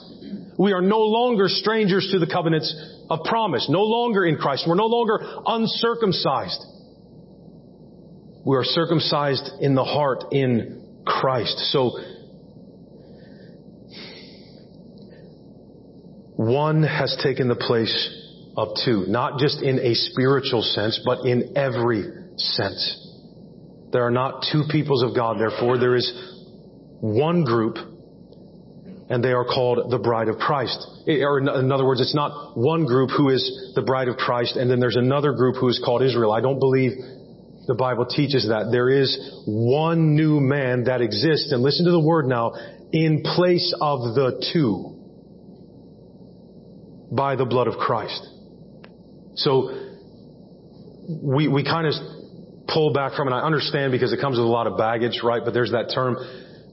[0.57, 2.73] We are no longer strangers to the covenants
[3.09, 3.67] of promise.
[3.69, 4.65] No longer in Christ.
[4.67, 6.65] We're no longer uncircumcised.
[8.45, 11.57] We are circumcised in the heart in Christ.
[11.71, 11.91] So,
[16.35, 18.17] one has taken the place
[18.57, 22.97] of two, not just in a spiritual sense, but in every sense.
[23.91, 26.11] There are not two peoples of God, therefore there is
[27.01, 27.77] one group
[29.09, 30.77] and they are called the bride of Christ.
[31.05, 34.71] Or in other words, it's not one group who is the bride of Christ and
[34.71, 36.31] then there's another group who is called Israel.
[36.31, 36.91] I don't believe
[37.67, 38.69] the Bible teaches that.
[38.71, 42.53] There is one new man that exists, and listen to the word now,
[42.91, 44.97] in place of the two
[47.11, 48.27] by the blood of Christ.
[49.35, 49.69] So
[51.07, 51.93] we, we kind of
[52.73, 53.31] pull back from it.
[53.31, 55.41] I understand because it comes with a lot of baggage, right?
[55.43, 56.17] But there's that term.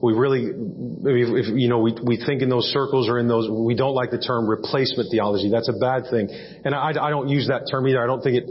[0.01, 3.75] We really, if, you know, we, we think in those circles or in those, we
[3.75, 5.51] don't like the term replacement theology.
[5.51, 6.29] That's a bad thing.
[6.63, 8.01] And I, I don't use that term either.
[8.01, 8.47] I don't think it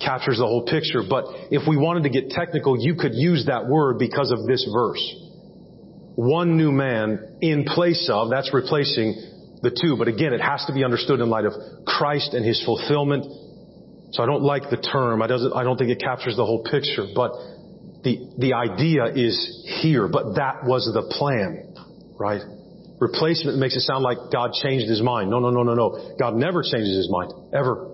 [0.00, 1.02] captures the whole picture.
[1.02, 4.68] But if we wanted to get technical, you could use that word because of this
[4.72, 5.02] verse.
[6.14, 9.18] One new man in place of, that's replacing
[9.62, 9.96] the two.
[9.96, 11.54] But again, it has to be understood in light of
[11.86, 13.26] Christ and his fulfillment.
[14.12, 15.22] So I don't like the term.
[15.22, 17.06] I, doesn't, I don't think it captures the whole picture.
[17.14, 17.32] But
[18.04, 19.34] the, the idea is
[19.80, 20.06] here.
[20.08, 21.74] But that was the plan,
[22.18, 22.42] right?
[23.00, 25.30] Replacement makes it sound like God changed his mind.
[25.30, 26.14] No, no, no, no, no.
[26.18, 27.32] God never changes his mind.
[27.54, 27.88] Ever.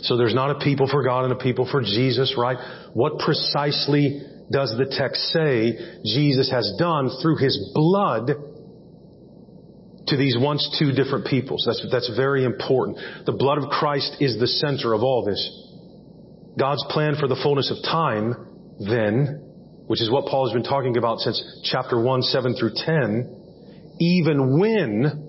[0.00, 2.56] So there's not a people for God and a people for Jesus, right?
[2.94, 8.30] What precisely does the text say Jesus has done through his blood
[10.08, 11.64] to these once two different peoples?
[11.66, 12.98] That's, that's very important.
[13.26, 15.40] The blood of Christ is the center of all this.
[16.58, 18.34] God's plan for the fullness of time,
[18.80, 19.44] then,
[19.86, 24.58] which is what Paul has been talking about since chapter 1, 7 through 10, even
[24.58, 25.28] when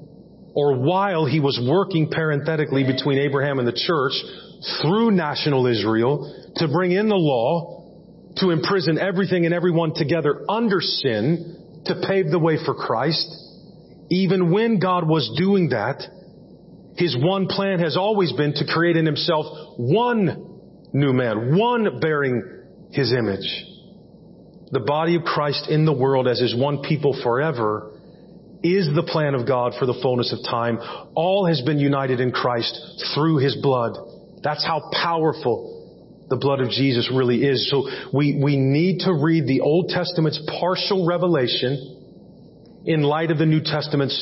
[0.56, 4.13] or while he was working parenthetically between Abraham and the church
[4.82, 10.82] through national Israel to bring in the law, to imprison everything and everyone together under
[10.82, 13.28] sin, to pave the way for Christ,
[14.10, 16.02] even when God was doing that,
[16.98, 19.45] his one plan has always been to create in himself
[19.78, 20.60] one
[20.93, 22.43] new man, one bearing
[22.91, 23.65] his image
[24.72, 27.91] the body of Christ in the world as his one people forever
[28.62, 30.80] is the plan of God for the fullness of time.
[31.15, 32.78] All has been united in Christ
[33.15, 33.98] through his blood.
[34.43, 37.69] That's how powerful the blood of Jesus really is.
[37.72, 41.99] So we, we need to read the Old Testament's partial revelation
[42.89, 44.17] in light of the New Testament's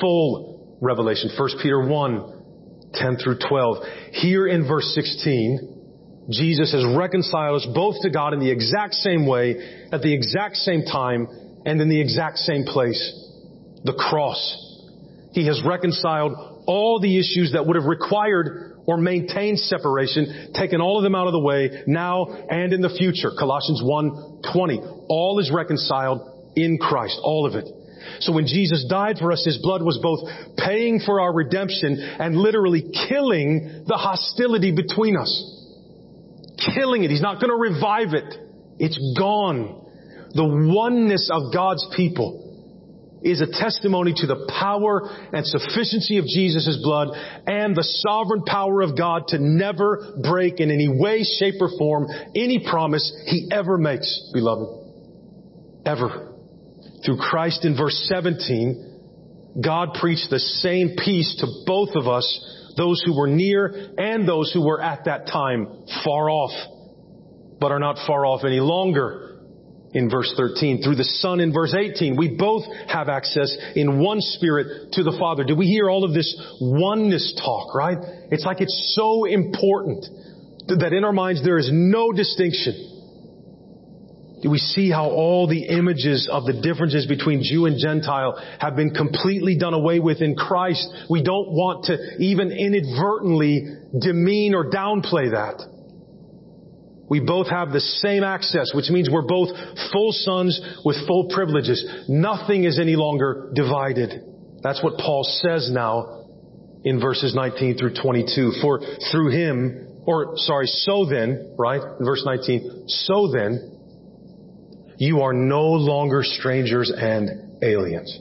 [0.00, 1.30] full revelation.
[1.38, 3.76] 1 Peter 1, 10 through 12.
[4.10, 9.24] Here in verse 16, Jesus has reconciled us both to God in the exact same
[9.24, 11.28] way, at the exact same time,
[11.64, 12.98] and in the exact same place.
[13.84, 14.40] The cross.
[15.30, 16.32] He has reconciled
[16.66, 21.28] all the issues that would have required or maintained separation, taken all of them out
[21.28, 23.30] of the way now and in the future.
[23.38, 24.82] Colossians 1:20.
[25.08, 26.20] All is reconciled
[26.56, 27.20] in Christ.
[27.22, 27.77] All of it.
[28.20, 32.36] So when Jesus died for us, His blood was both paying for our redemption and
[32.36, 35.54] literally killing the hostility between us
[36.74, 37.10] killing it.
[37.10, 38.34] He's not going to revive it.
[38.78, 39.86] It's gone.
[40.34, 42.44] The oneness of God's people
[43.22, 47.08] is a testimony to the power and sufficiency of Jesus' blood
[47.46, 52.06] and the sovereign power of God to never break in any way, shape, or form
[52.36, 54.86] any promise He ever makes, beloved.
[55.84, 56.37] Ever.
[57.04, 62.26] Through Christ in verse 17, God preached the same peace to both of us
[62.76, 65.66] those who were near and those who were at that time
[66.04, 66.52] far off,
[67.60, 69.24] but are not far off any longer.
[69.94, 74.20] In verse 13, through the Son in verse 18, we both have access in one
[74.20, 75.44] Spirit to the Father.
[75.44, 77.96] Do we hear all of this oneness talk, right?
[78.30, 80.04] It's like it's so important
[80.68, 82.87] that in our minds there is no distinction
[84.44, 88.94] we see how all the images of the differences between Jew and Gentile have been
[88.94, 90.86] completely done away with in Christ?
[91.10, 93.66] We don't want to even inadvertently
[93.98, 95.64] demean or downplay that.
[97.10, 99.48] We both have the same access, which means we're both
[99.92, 101.84] full sons with full privileges.
[102.08, 104.22] Nothing is any longer divided.
[104.62, 106.26] That's what Paul says now
[106.84, 108.52] in verses 19 through 22.
[108.60, 111.80] For through him, or sorry, so then, right?
[111.98, 113.77] In verse 19, so then,
[114.98, 118.18] you are no longer strangers and aliens.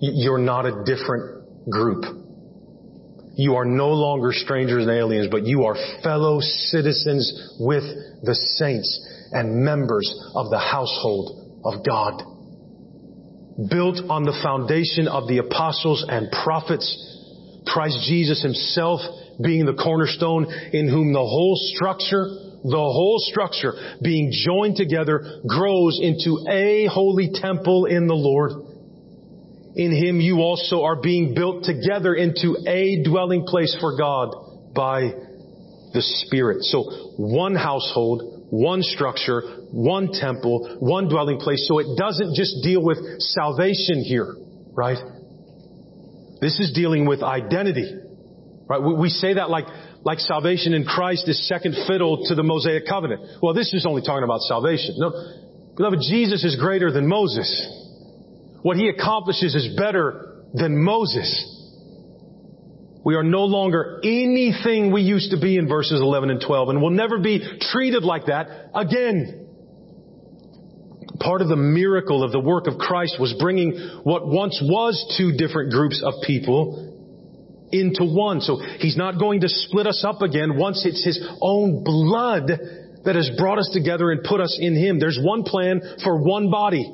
[0.00, 2.04] You're not a different group.
[3.34, 7.82] You are no longer strangers and aliens, but you are fellow citizens with
[8.22, 8.88] the saints
[9.32, 12.22] and members of the household of God.
[13.68, 16.86] Built on the foundation of the apostles and prophets,
[17.66, 19.00] Christ Jesus himself
[19.42, 26.00] being the cornerstone in whom the whole structure the whole structure being joined together grows
[26.02, 28.52] into a holy temple in the Lord.
[29.76, 34.34] In Him you also are being built together into a dwelling place for God
[34.74, 35.12] by
[35.92, 36.64] the Spirit.
[36.64, 36.82] So
[37.16, 41.66] one household, one structure, one temple, one dwelling place.
[41.68, 44.34] So it doesn't just deal with salvation here,
[44.72, 44.98] right?
[46.40, 47.94] This is dealing with identity.
[48.68, 48.80] Right?
[48.80, 49.64] We say that like,
[50.04, 53.22] like salvation in Christ is second fiddle to the Mosaic covenant.
[53.42, 54.94] Well, this is only talking about salvation.
[54.98, 55.10] No,
[55.76, 57.48] beloved, Jesus is greater than Moses.
[58.62, 61.54] What he accomplishes is better than Moses.
[63.04, 66.82] We are no longer anything we used to be in verses 11 and 12 and
[66.82, 67.42] we'll never be
[67.72, 69.46] treated like that again.
[71.20, 75.32] Part of the miracle of the work of Christ was bringing what once was two
[75.36, 76.87] different groups of people
[77.72, 78.40] into one.
[78.40, 82.48] So he's not going to split us up again once it's his own blood
[83.04, 84.98] that has brought us together and put us in him.
[84.98, 86.90] There's one plan for one body,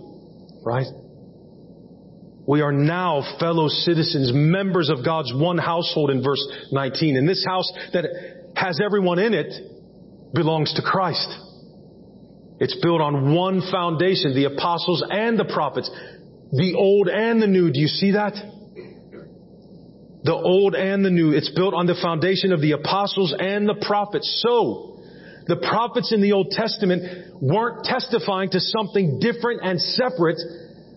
[0.64, 0.86] right?
[2.46, 7.16] We are now fellow citizens, members of God's one household in verse 19.
[7.16, 8.04] And this house that
[8.54, 9.52] has everyone in it
[10.34, 11.28] belongs to Christ.
[12.60, 15.90] It's built on one foundation, the apostles and the prophets,
[16.52, 17.72] the old and the new.
[17.72, 18.34] Do you see that?
[20.24, 21.32] The old and the new.
[21.32, 24.42] It's built on the foundation of the apostles and the prophets.
[24.46, 24.98] So,
[25.46, 30.40] the prophets in the Old Testament weren't testifying to something different and separate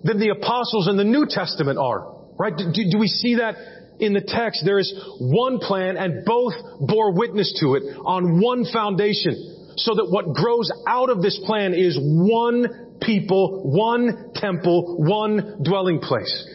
[0.04, 2.16] than the apostles in the New Testament are.
[2.40, 2.56] Right?
[2.56, 3.56] Do, do, we see that
[4.00, 4.62] in the text?
[4.64, 9.56] There is one plan and both bore witness to it on one foundation.
[9.78, 16.00] So that what grows out of this plan is one people, one temple, one dwelling
[16.00, 16.48] place.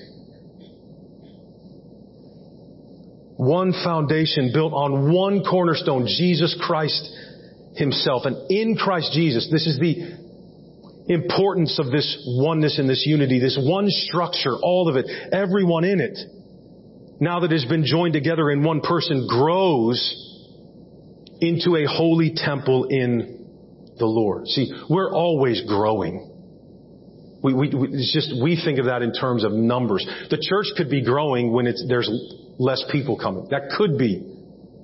[3.44, 7.10] One foundation built on one cornerstone, Jesus Christ
[7.76, 8.24] Himself.
[8.24, 13.58] And in Christ Jesus, this is the importance of this oneness and this unity, this
[13.60, 16.18] one structure, all of it, everyone in it,
[17.20, 19.98] now that has been joined together in one person, grows
[21.40, 23.46] into a holy temple in
[23.98, 24.46] the Lord.
[24.46, 26.31] See, we're always growing.
[27.42, 30.06] We, we, we, it's just, we think of that in terms of numbers.
[30.30, 32.10] The church could be growing when it's, there's
[32.58, 33.48] less people coming.
[33.50, 34.20] That could be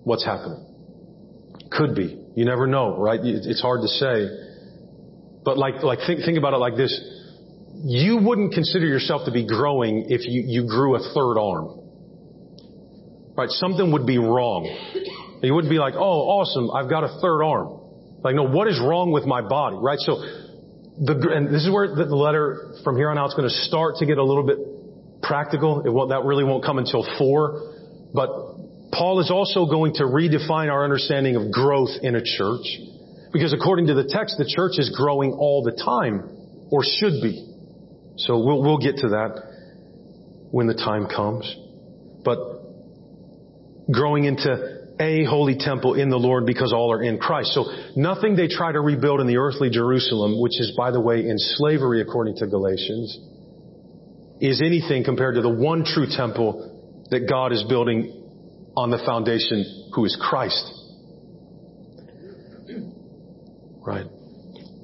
[0.02, 0.64] what's happening.
[1.70, 2.18] Could be.
[2.34, 3.20] You never know, right?
[3.22, 4.28] It's hard to say.
[5.44, 6.92] But like, like think, think about it like this.
[7.84, 11.80] You wouldn't consider yourself to be growing if you, you grew a third arm.
[13.36, 13.50] Right?
[13.50, 14.64] Something would be wrong.
[15.42, 17.80] You wouldn't be like, oh, awesome, I've got a third arm.
[18.24, 19.76] Like, no, what is wrong with my body?
[19.80, 19.98] Right?
[20.00, 20.16] So,
[21.00, 23.96] the, and this is where the letter from here on out is going to start
[23.96, 24.58] to get a little bit
[25.22, 25.82] practical.
[25.86, 27.74] It won't, that really won't come until four.
[28.12, 28.28] But
[28.92, 32.66] Paul is also going to redefine our understanding of growth in a church.
[33.32, 36.28] Because according to the text, the church is growing all the time,
[36.70, 37.46] or should be.
[38.16, 41.54] So we'll, we'll get to that when the time comes.
[42.24, 42.38] But
[43.92, 47.54] growing into a holy temple in the Lord because all are in Christ.
[47.54, 47.64] So
[47.96, 51.38] nothing they try to rebuild in the earthly Jerusalem, which is by the way in
[51.38, 53.18] slavery according to Galatians,
[54.40, 58.14] is anything compared to the one true temple that God is building
[58.76, 60.74] on the foundation who is Christ.
[63.86, 64.06] Right?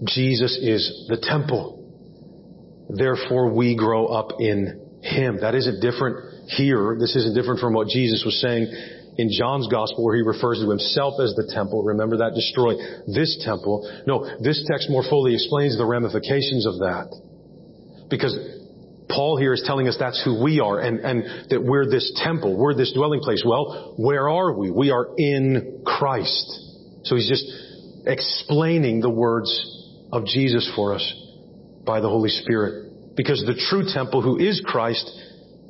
[0.07, 1.81] Jesus is the temple.
[2.89, 5.41] Therefore we grow up in Him.
[5.41, 6.97] That isn't different here.
[6.99, 8.73] This isn't different from what Jesus was saying
[9.17, 11.83] in John's gospel where he refers to himself as the temple.
[11.85, 12.75] Remember that destroy
[13.07, 13.89] this temple.
[14.07, 17.15] No, this text more fully explains the ramifications of that.
[18.11, 18.37] Because
[19.09, 22.57] Paul here is telling us that's who we are and, and that we're this temple.
[22.57, 23.43] We're this dwelling place.
[23.47, 24.71] Well, where are we?
[24.71, 26.61] We are in Christ.
[27.05, 27.45] So he's just
[28.07, 29.51] explaining the words
[30.13, 31.15] of Jesus for us
[31.85, 33.17] by the Holy Spirit.
[33.17, 35.09] Because the true temple who is Christ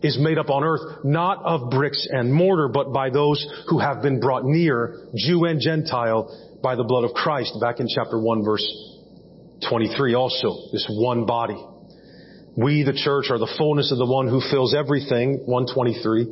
[0.04, 4.02] is made up on earth not of bricks and mortar, but by those who have
[4.02, 7.56] been brought near, Jew and Gentile, by the blood of Christ.
[7.58, 8.64] Back in chapter 1 verse
[9.68, 11.56] 23 also, this one body.
[12.56, 16.22] We, the church, are the fullness of the one who fills everything, 123,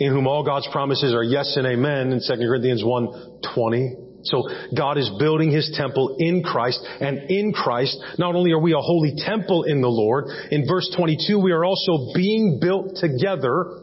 [0.00, 4.11] in whom all God's promises are yes and amen in 2 Corinthians 120.
[4.24, 4.42] So
[4.76, 8.80] God is building His temple in Christ, and in Christ, not only are we a
[8.80, 13.80] holy temple in the Lord, in verse 22, we are also being built together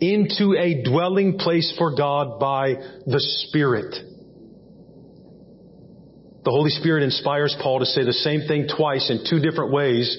[0.00, 2.74] into a dwelling place for God by
[3.06, 3.94] the Spirit.
[6.44, 10.10] The Holy Spirit inspires Paul to say the same thing twice in two different ways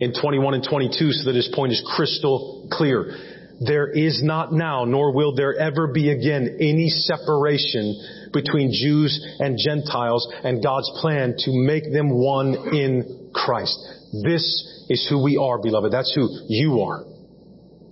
[0.00, 3.16] in 21 and 22 so that his point is crystal clear.
[3.64, 7.96] There is not now, nor will there ever be again, any separation
[8.32, 13.78] between Jews and Gentiles and God's plan to make them one in Christ.
[14.24, 15.92] This is who we are, beloved.
[15.92, 17.04] That's who you are.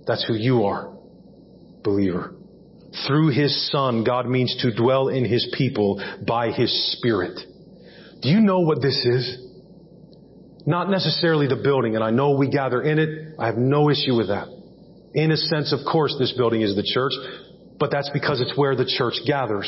[0.05, 0.93] That's who you are,
[1.83, 2.33] believer.
[3.07, 7.39] Through His Son, God means to dwell in His people by His Spirit.
[8.21, 9.37] Do you know what this is?
[10.65, 13.35] Not necessarily the building, and I know we gather in it.
[13.39, 14.47] I have no issue with that.
[15.13, 17.13] In a sense, of course, this building is the church,
[17.79, 19.67] but that's because it's where the church gathers.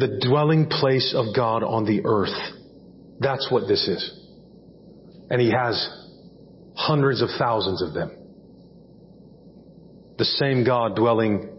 [0.00, 2.32] The dwelling place of God on the earth.
[3.18, 4.18] That's what this is.
[5.28, 5.76] And He has
[6.74, 8.10] hundreds of thousands of them.
[10.16, 11.50] The same God dwelling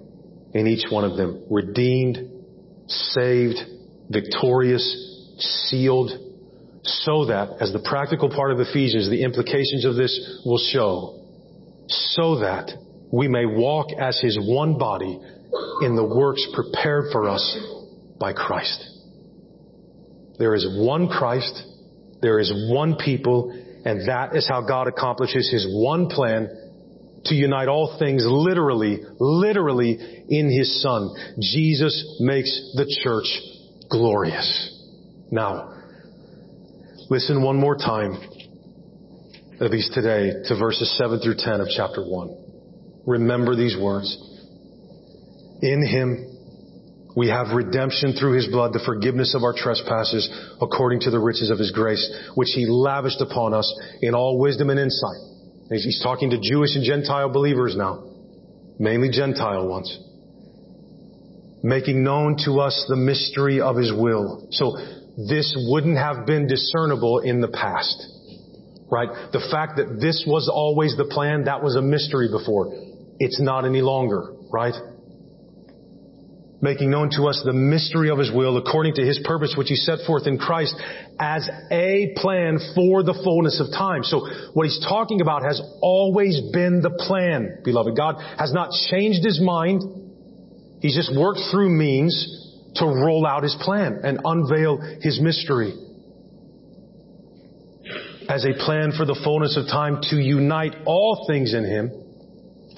[0.55, 1.43] in each one of them.
[1.51, 2.17] Redeemed,
[2.87, 3.59] saved,
[4.09, 4.85] victorious,
[5.69, 6.09] sealed,
[6.81, 11.27] so that, as the practical part of Ephesians, the implications of this will show,
[11.87, 12.71] so that
[13.11, 15.19] we may walk as his one body
[15.83, 17.77] in the works prepared for us
[18.21, 18.87] by Christ.
[20.37, 21.63] There is one Christ,
[22.21, 23.51] there is one people,
[23.83, 26.47] and that is how God accomplishes his one plan
[27.25, 29.97] to unite all things literally, literally
[30.29, 31.13] in his son.
[31.39, 33.25] Jesus makes the church
[33.89, 34.79] glorious.
[35.31, 35.73] Now,
[37.09, 38.19] listen one more time,
[39.59, 43.03] at least today, to verses 7 through 10 of chapter 1.
[43.05, 44.15] Remember these words.
[45.61, 46.30] In him,
[47.15, 50.29] we have redemption through his blood, the forgiveness of our trespasses
[50.61, 52.03] according to the riches of his grace,
[52.35, 53.67] which he lavished upon us
[54.01, 55.17] in all wisdom and insight.
[55.69, 58.03] He's talking to Jewish and Gentile believers now,
[58.79, 59.97] mainly Gentile ones.
[61.63, 64.47] Making known to us the mystery of his will.
[64.51, 64.75] So
[65.29, 68.07] this wouldn't have been discernible in the past.
[68.89, 69.07] Right?
[69.31, 72.73] The fact that this was always the plan, that was a mystery before.
[73.19, 74.73] It's not any longer, right?
[76.61, 79.75] Making known to us the mystery of his will according to his purpose which he
[79.75, 80.75] set forth in Christ
[81.19, 84.03] as a plan for the fullness of time.
[84.03, 87.97] So what he's talking about has always been the plan, beloved.
[87.97, 89.81] God has not changed his mind.
[90.81, 92.13] He's just worked through means
[92.75, 95.73] to roll out his plan and unveil his mystery
[98.29, 101.91] as a plan for the fullness of time to unite all things in him,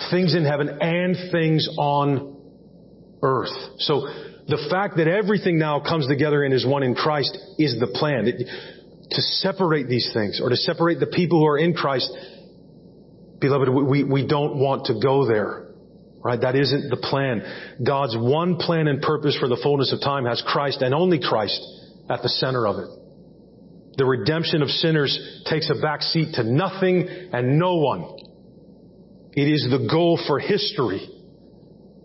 [0.09, 2.33] things in heaven and things on
[3.23, 3.55] earth.
[3.79, 4.01] So
[4.47, 8.27] the fact that everything now comes together and is one in Christ is the plan.
[8.27, 8.47] It,
[9.09, 12.11] to separate these things or to separate the people who are in Christ,
[13.39, 15.69] beloved, we, we don't want to go there.
[16.23, 16.39] Right?
[16.39, 17.43] That isn't the plan.
[17.85, 21.61] God's one plan and purpose for the fullness of time has Christ and only Christ
[22.09, 22.87] at the center of it.
[23.97, 28.17] The redemption of sinners takes a back seat to nothing and no one.
[29.33, 31.09] It is the goal for history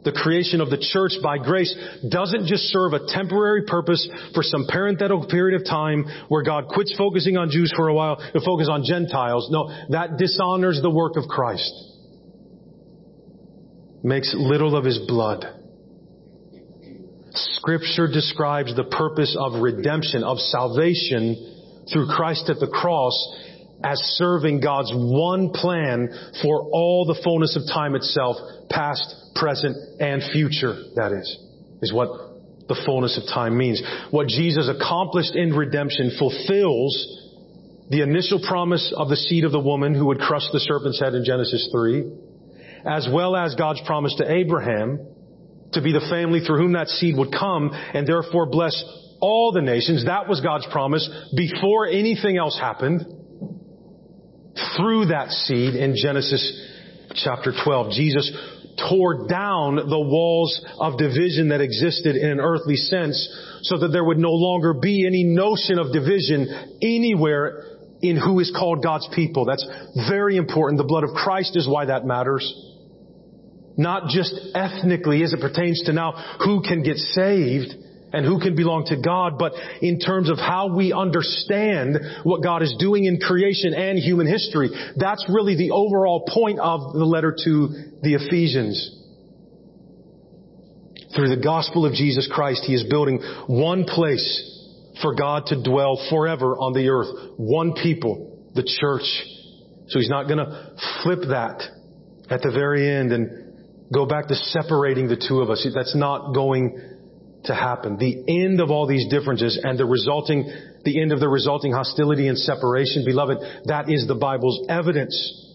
[0.08, 1.68] the creation of the church by grace
[2.08, 6.96] doesn't just serve a temporary purpose for some parenthetical period of time where God quits
[6.96, 9.48] focusing on Jews for a while to focus on Gentiles.
[9.52, 11.70] No, that dishonors the work of Christ.
[14.02, 15.44] Makes little of his blood.
[17.30, 23.12] Scripture describes the purpose of redemption, of salvation through Christ at the cross
[23.84, 26.08] as serving God's one plan
[26.42, 28.36] for all the fullness of time itself,
[28.70, 31.38] past, present, and future, that is,
[31.82, 32.08] is what
[32.68, 33.82] the fullness of time means.
[34.10, 36.92] What Jesus accomplished in redemption fulfills
[37.90, 41.14] the initial promise of the seed of the woman who would crush the serpent's head
[41.14, 42.04] in Genesis 3,
[42.86, 45.00] as well as God's promise to Abraham
[45.72, 48.76] to be the family through whom that seed would come and therefore bless
[49.20, 50.04] all the nations.
[50.04, 53.00] That was God's promise before anything else happened
[54.76, 56.42] through that seed in Genesis
[57.14, 57.92] chapter 12.
[57.92, 58.30] Jesus
[58.88, 63.28] tore down the walls of division that existed in an earthly sense
[63.62, 67.64] so that there would no longer be any notion of division anywhere
[68.00, 69.44] in who is called God's people.
[69.44, 69.66] That's
[70.08, 70.78] very important.
[70.78, 72.46] The blood of Christ is why that matters.
[73.76, 76.12] Not just ethnically as it pertains to now
[76.44, 77.74] who can get saved,
[78.12, 79.52] and who can belong to God, but
[79.82, 84.70] in terms of how we understand what God is doing in creation and human history.
[84.96, 87.68] That's really the overall point of the letter to
[88.02, 88.94] the Ephesians.
[91.14, 94.44] Through the gospel of Jesus Christ, He is building one place
[95.02, 97.08] for God to dwell forever on the earth.
[97.36, 99.06] One people, the church.
[99.88, 101.62] So He's not gonna flip that
[102.30, 103.48] at the very end and
[103.92, 105.66] go back to separating the two of us.
[105.74, 106.78] That's not going
[107.44, 107.96] to happen.
[107.96, 110.50] The end of all these differences and the resulting,
[110.84, 115.46] the end of the resulting hostility and separation, beloved, that is the Bible's evidence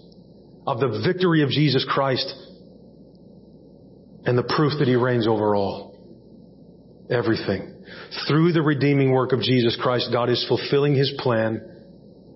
[0.66, 2.34] of the victory of Jesus Christ
[4.26, 5.92] and the proof that He reigns over all.
[7.10, 7.84] Everything.
[8.28, 11.62] Through the redeeming work of Jesus Christ, God is fulfilling His plan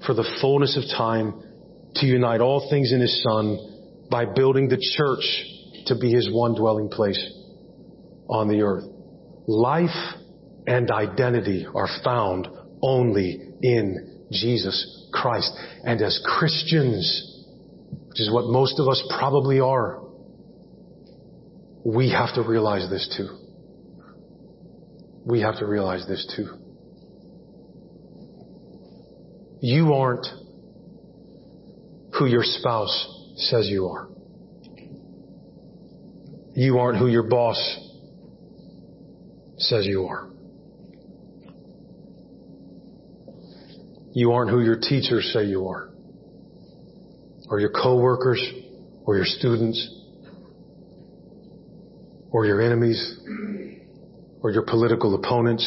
[0.06, 1.42] for the fullness of time
[1.96, 5.24] to unite all things in His Son by building the church
[5.88, 7.34] to be His one dwelling place
[8.30, 8.97] on the earth.
[9.48, 10.16] Life
[10.68, 12.50] and identity are found
[12.82, 15.52] only in Jesus Christ.
[15.84, 17.46] And as Christians,
[18.10, 20.02] which is what most of us probably are,
[21.86, 23.38] we have to realize this too.
[25.26, 26.50] We have to realize this too.
[29.62, 30.28] You aren't
[32.20, 34.10] who your spouse says you are.
[36.54, 37.87] You aren't who your boss
[39.58, 40.30] says you are.
[44.14, 45.90] You aren't who your teachers say you are,
[47.50, 48.44] or your coworkers,
[49.06, 49.98] or your students,
[52.32, 53.20] or your enemies
[54.42, 55.66] or your political opponents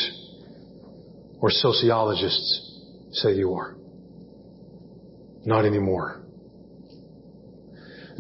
[1.41, 2.81] or sociologists
[3.13, 3.77] say you are.
[5.45, 6.23] Not anymore.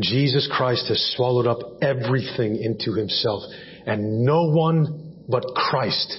[0.00, 3.42] Jesus Christ has swallowed up everything into himself
[3.86, 6.18] and no one but Christ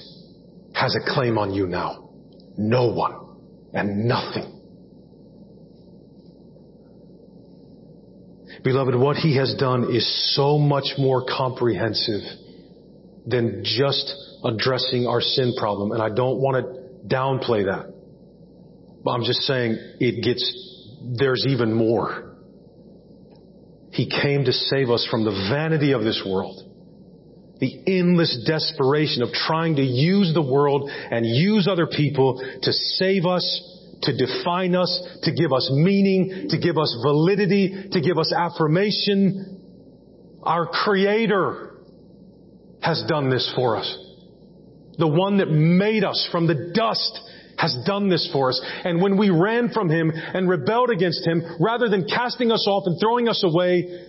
[0.74, 2.10] has a claim on you now.
[2.56, 3.14] No one
[3.72, 4.60] and nothing.
[8.64, 12.20] Beloved, what he has done is so much more comprehensive
[13.26, 15.92] than just addressing our sin problem.
[15.92, 17.92] And I don't want to downplay that.
[19.04, 20.44] But I'm just saying it gets,
[21.18, 22.36] there's even more.
[23.90, 26.61] He came to save us from the vanity of this world.
[27.62, 33.24] The endless desperation of trying to use the world and use other people to save
[33.24, 33.68] us
[34.02, 39.60] to define us, to give us meaning, to give us validity, to give us affirmation.
[40.42, 41.76] Our Creator
[42.82, 43.96] has done this for us.
[44.98, 47.20] The one that made us from the dust
[47.58, 48.60] has done this for us.
[48.84, 52.82] And when we ran from Him and rebelled against Him, rather than casting us off
[52.86, 54.08] and throwing us away,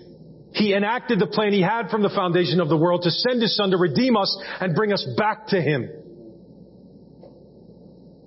[0.54, 3.56] He enacted the plan He had from the foundation of the world to send His
[3.56, 5.90] Son to redeem us and bring us back to Him.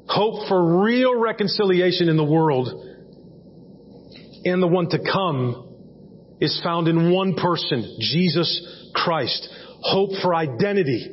[0.08, 2.68] Hope for real reconciliation in the world
[4.44, 5.64] and the one to come
[6.40, 9.48] is found in one person, Jesus Christ.
[9.82, 11.12] Hope for identity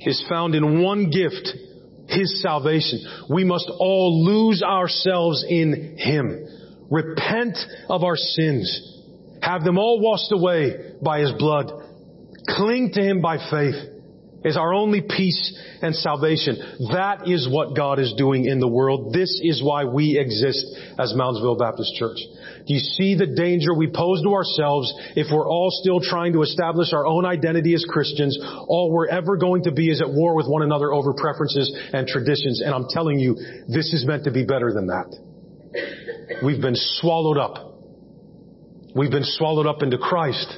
[0.00, 1.48] is found in one gift,
[2.08, 3.00] His salvation.
[3.30, 6.46] We must all lose ourselves in Him.
[6.90, 7.56] Repent
[7.88, 8.99] of our sins.
[9.42, 11.70] Have them all washed away by His blood.
[12.48, 13.74] Cling to Him by faith
[14.44, 16.56] is our only peace and salvation.
[16.92, 19.12] That is what God is doing in the world.
[19.12, 20.64] This is why we exist
[20.98, 22.18] as Moundsville Baptist Church.
[22.66, 26.42] Do you see the danger we pose to ourselves if we're all still trying to
[26.42, 28.38] establish our own identity as Christians?
[28.68, 32.06] All we're ever going to be is at war with one another over preferences and
[32.06, 32.62] traditions.
[32.64, 33.34] And I'm telling you,
[33.68, 35.16] this is meant to be better than that.
[36.42, 37.69] We've been swallowed up.
[38.94, 40.56] We've been swallowed up into Christ.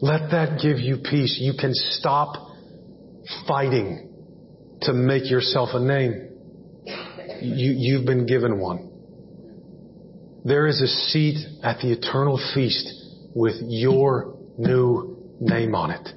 [0.00, 1.38] Let that give you peace.
[1.40, 2.48] You can stop
[3.46, 4.08] fighting
[4.82, 6.30] to make yourself a name.
[7.40, 8.90] You, you've been given one.
[10.44, 12.88] There is a seat at the eternal feast
[13.34, 16.08] with your new name on it.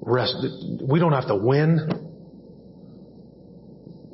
[0.00, 0.36] Rest.
[0.82, 1.97] We don't have to win.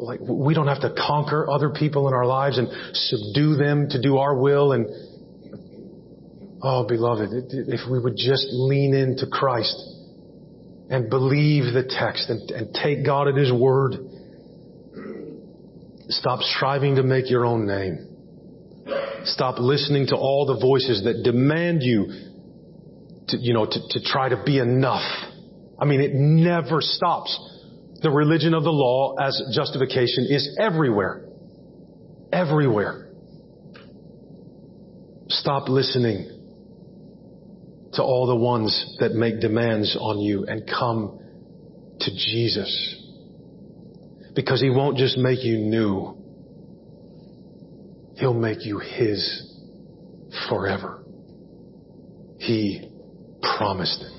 [0.04, 4.00] Like, we don't have to conquer other people in our lives and subdue them to
[4.00, 4.86] do our will and
[6.66, 9.76] Oh, beloved, if we would just lean into Christ
[10.88, 13.96] and believe the text and, and take God at His word,
[16.08, 18.08] stop striving to make your own name.
[19.24, 22.06] Stop listening to all the voices that demand you
[23.28, 25.04] to, you know, to, to try to be enough.
[25.78, 27.38] I mean, it never stops.
[28.04, 31.24] The religion of the law as justification is everywhere.
[32.30, 33.08] Everywhere.
[35.28, 36.28] Stop listening
[37.94, 41.18] to all the ones that make demands on you and come
[42.00, 42.94] to Jesus.
[44.34, 46.14] Because He won't just make you new.
[48.16, 49.50] He'll make you His
[50.50, 51.06] forever.
[52.36, 52.86] He
[53.56, 54.13] promised it.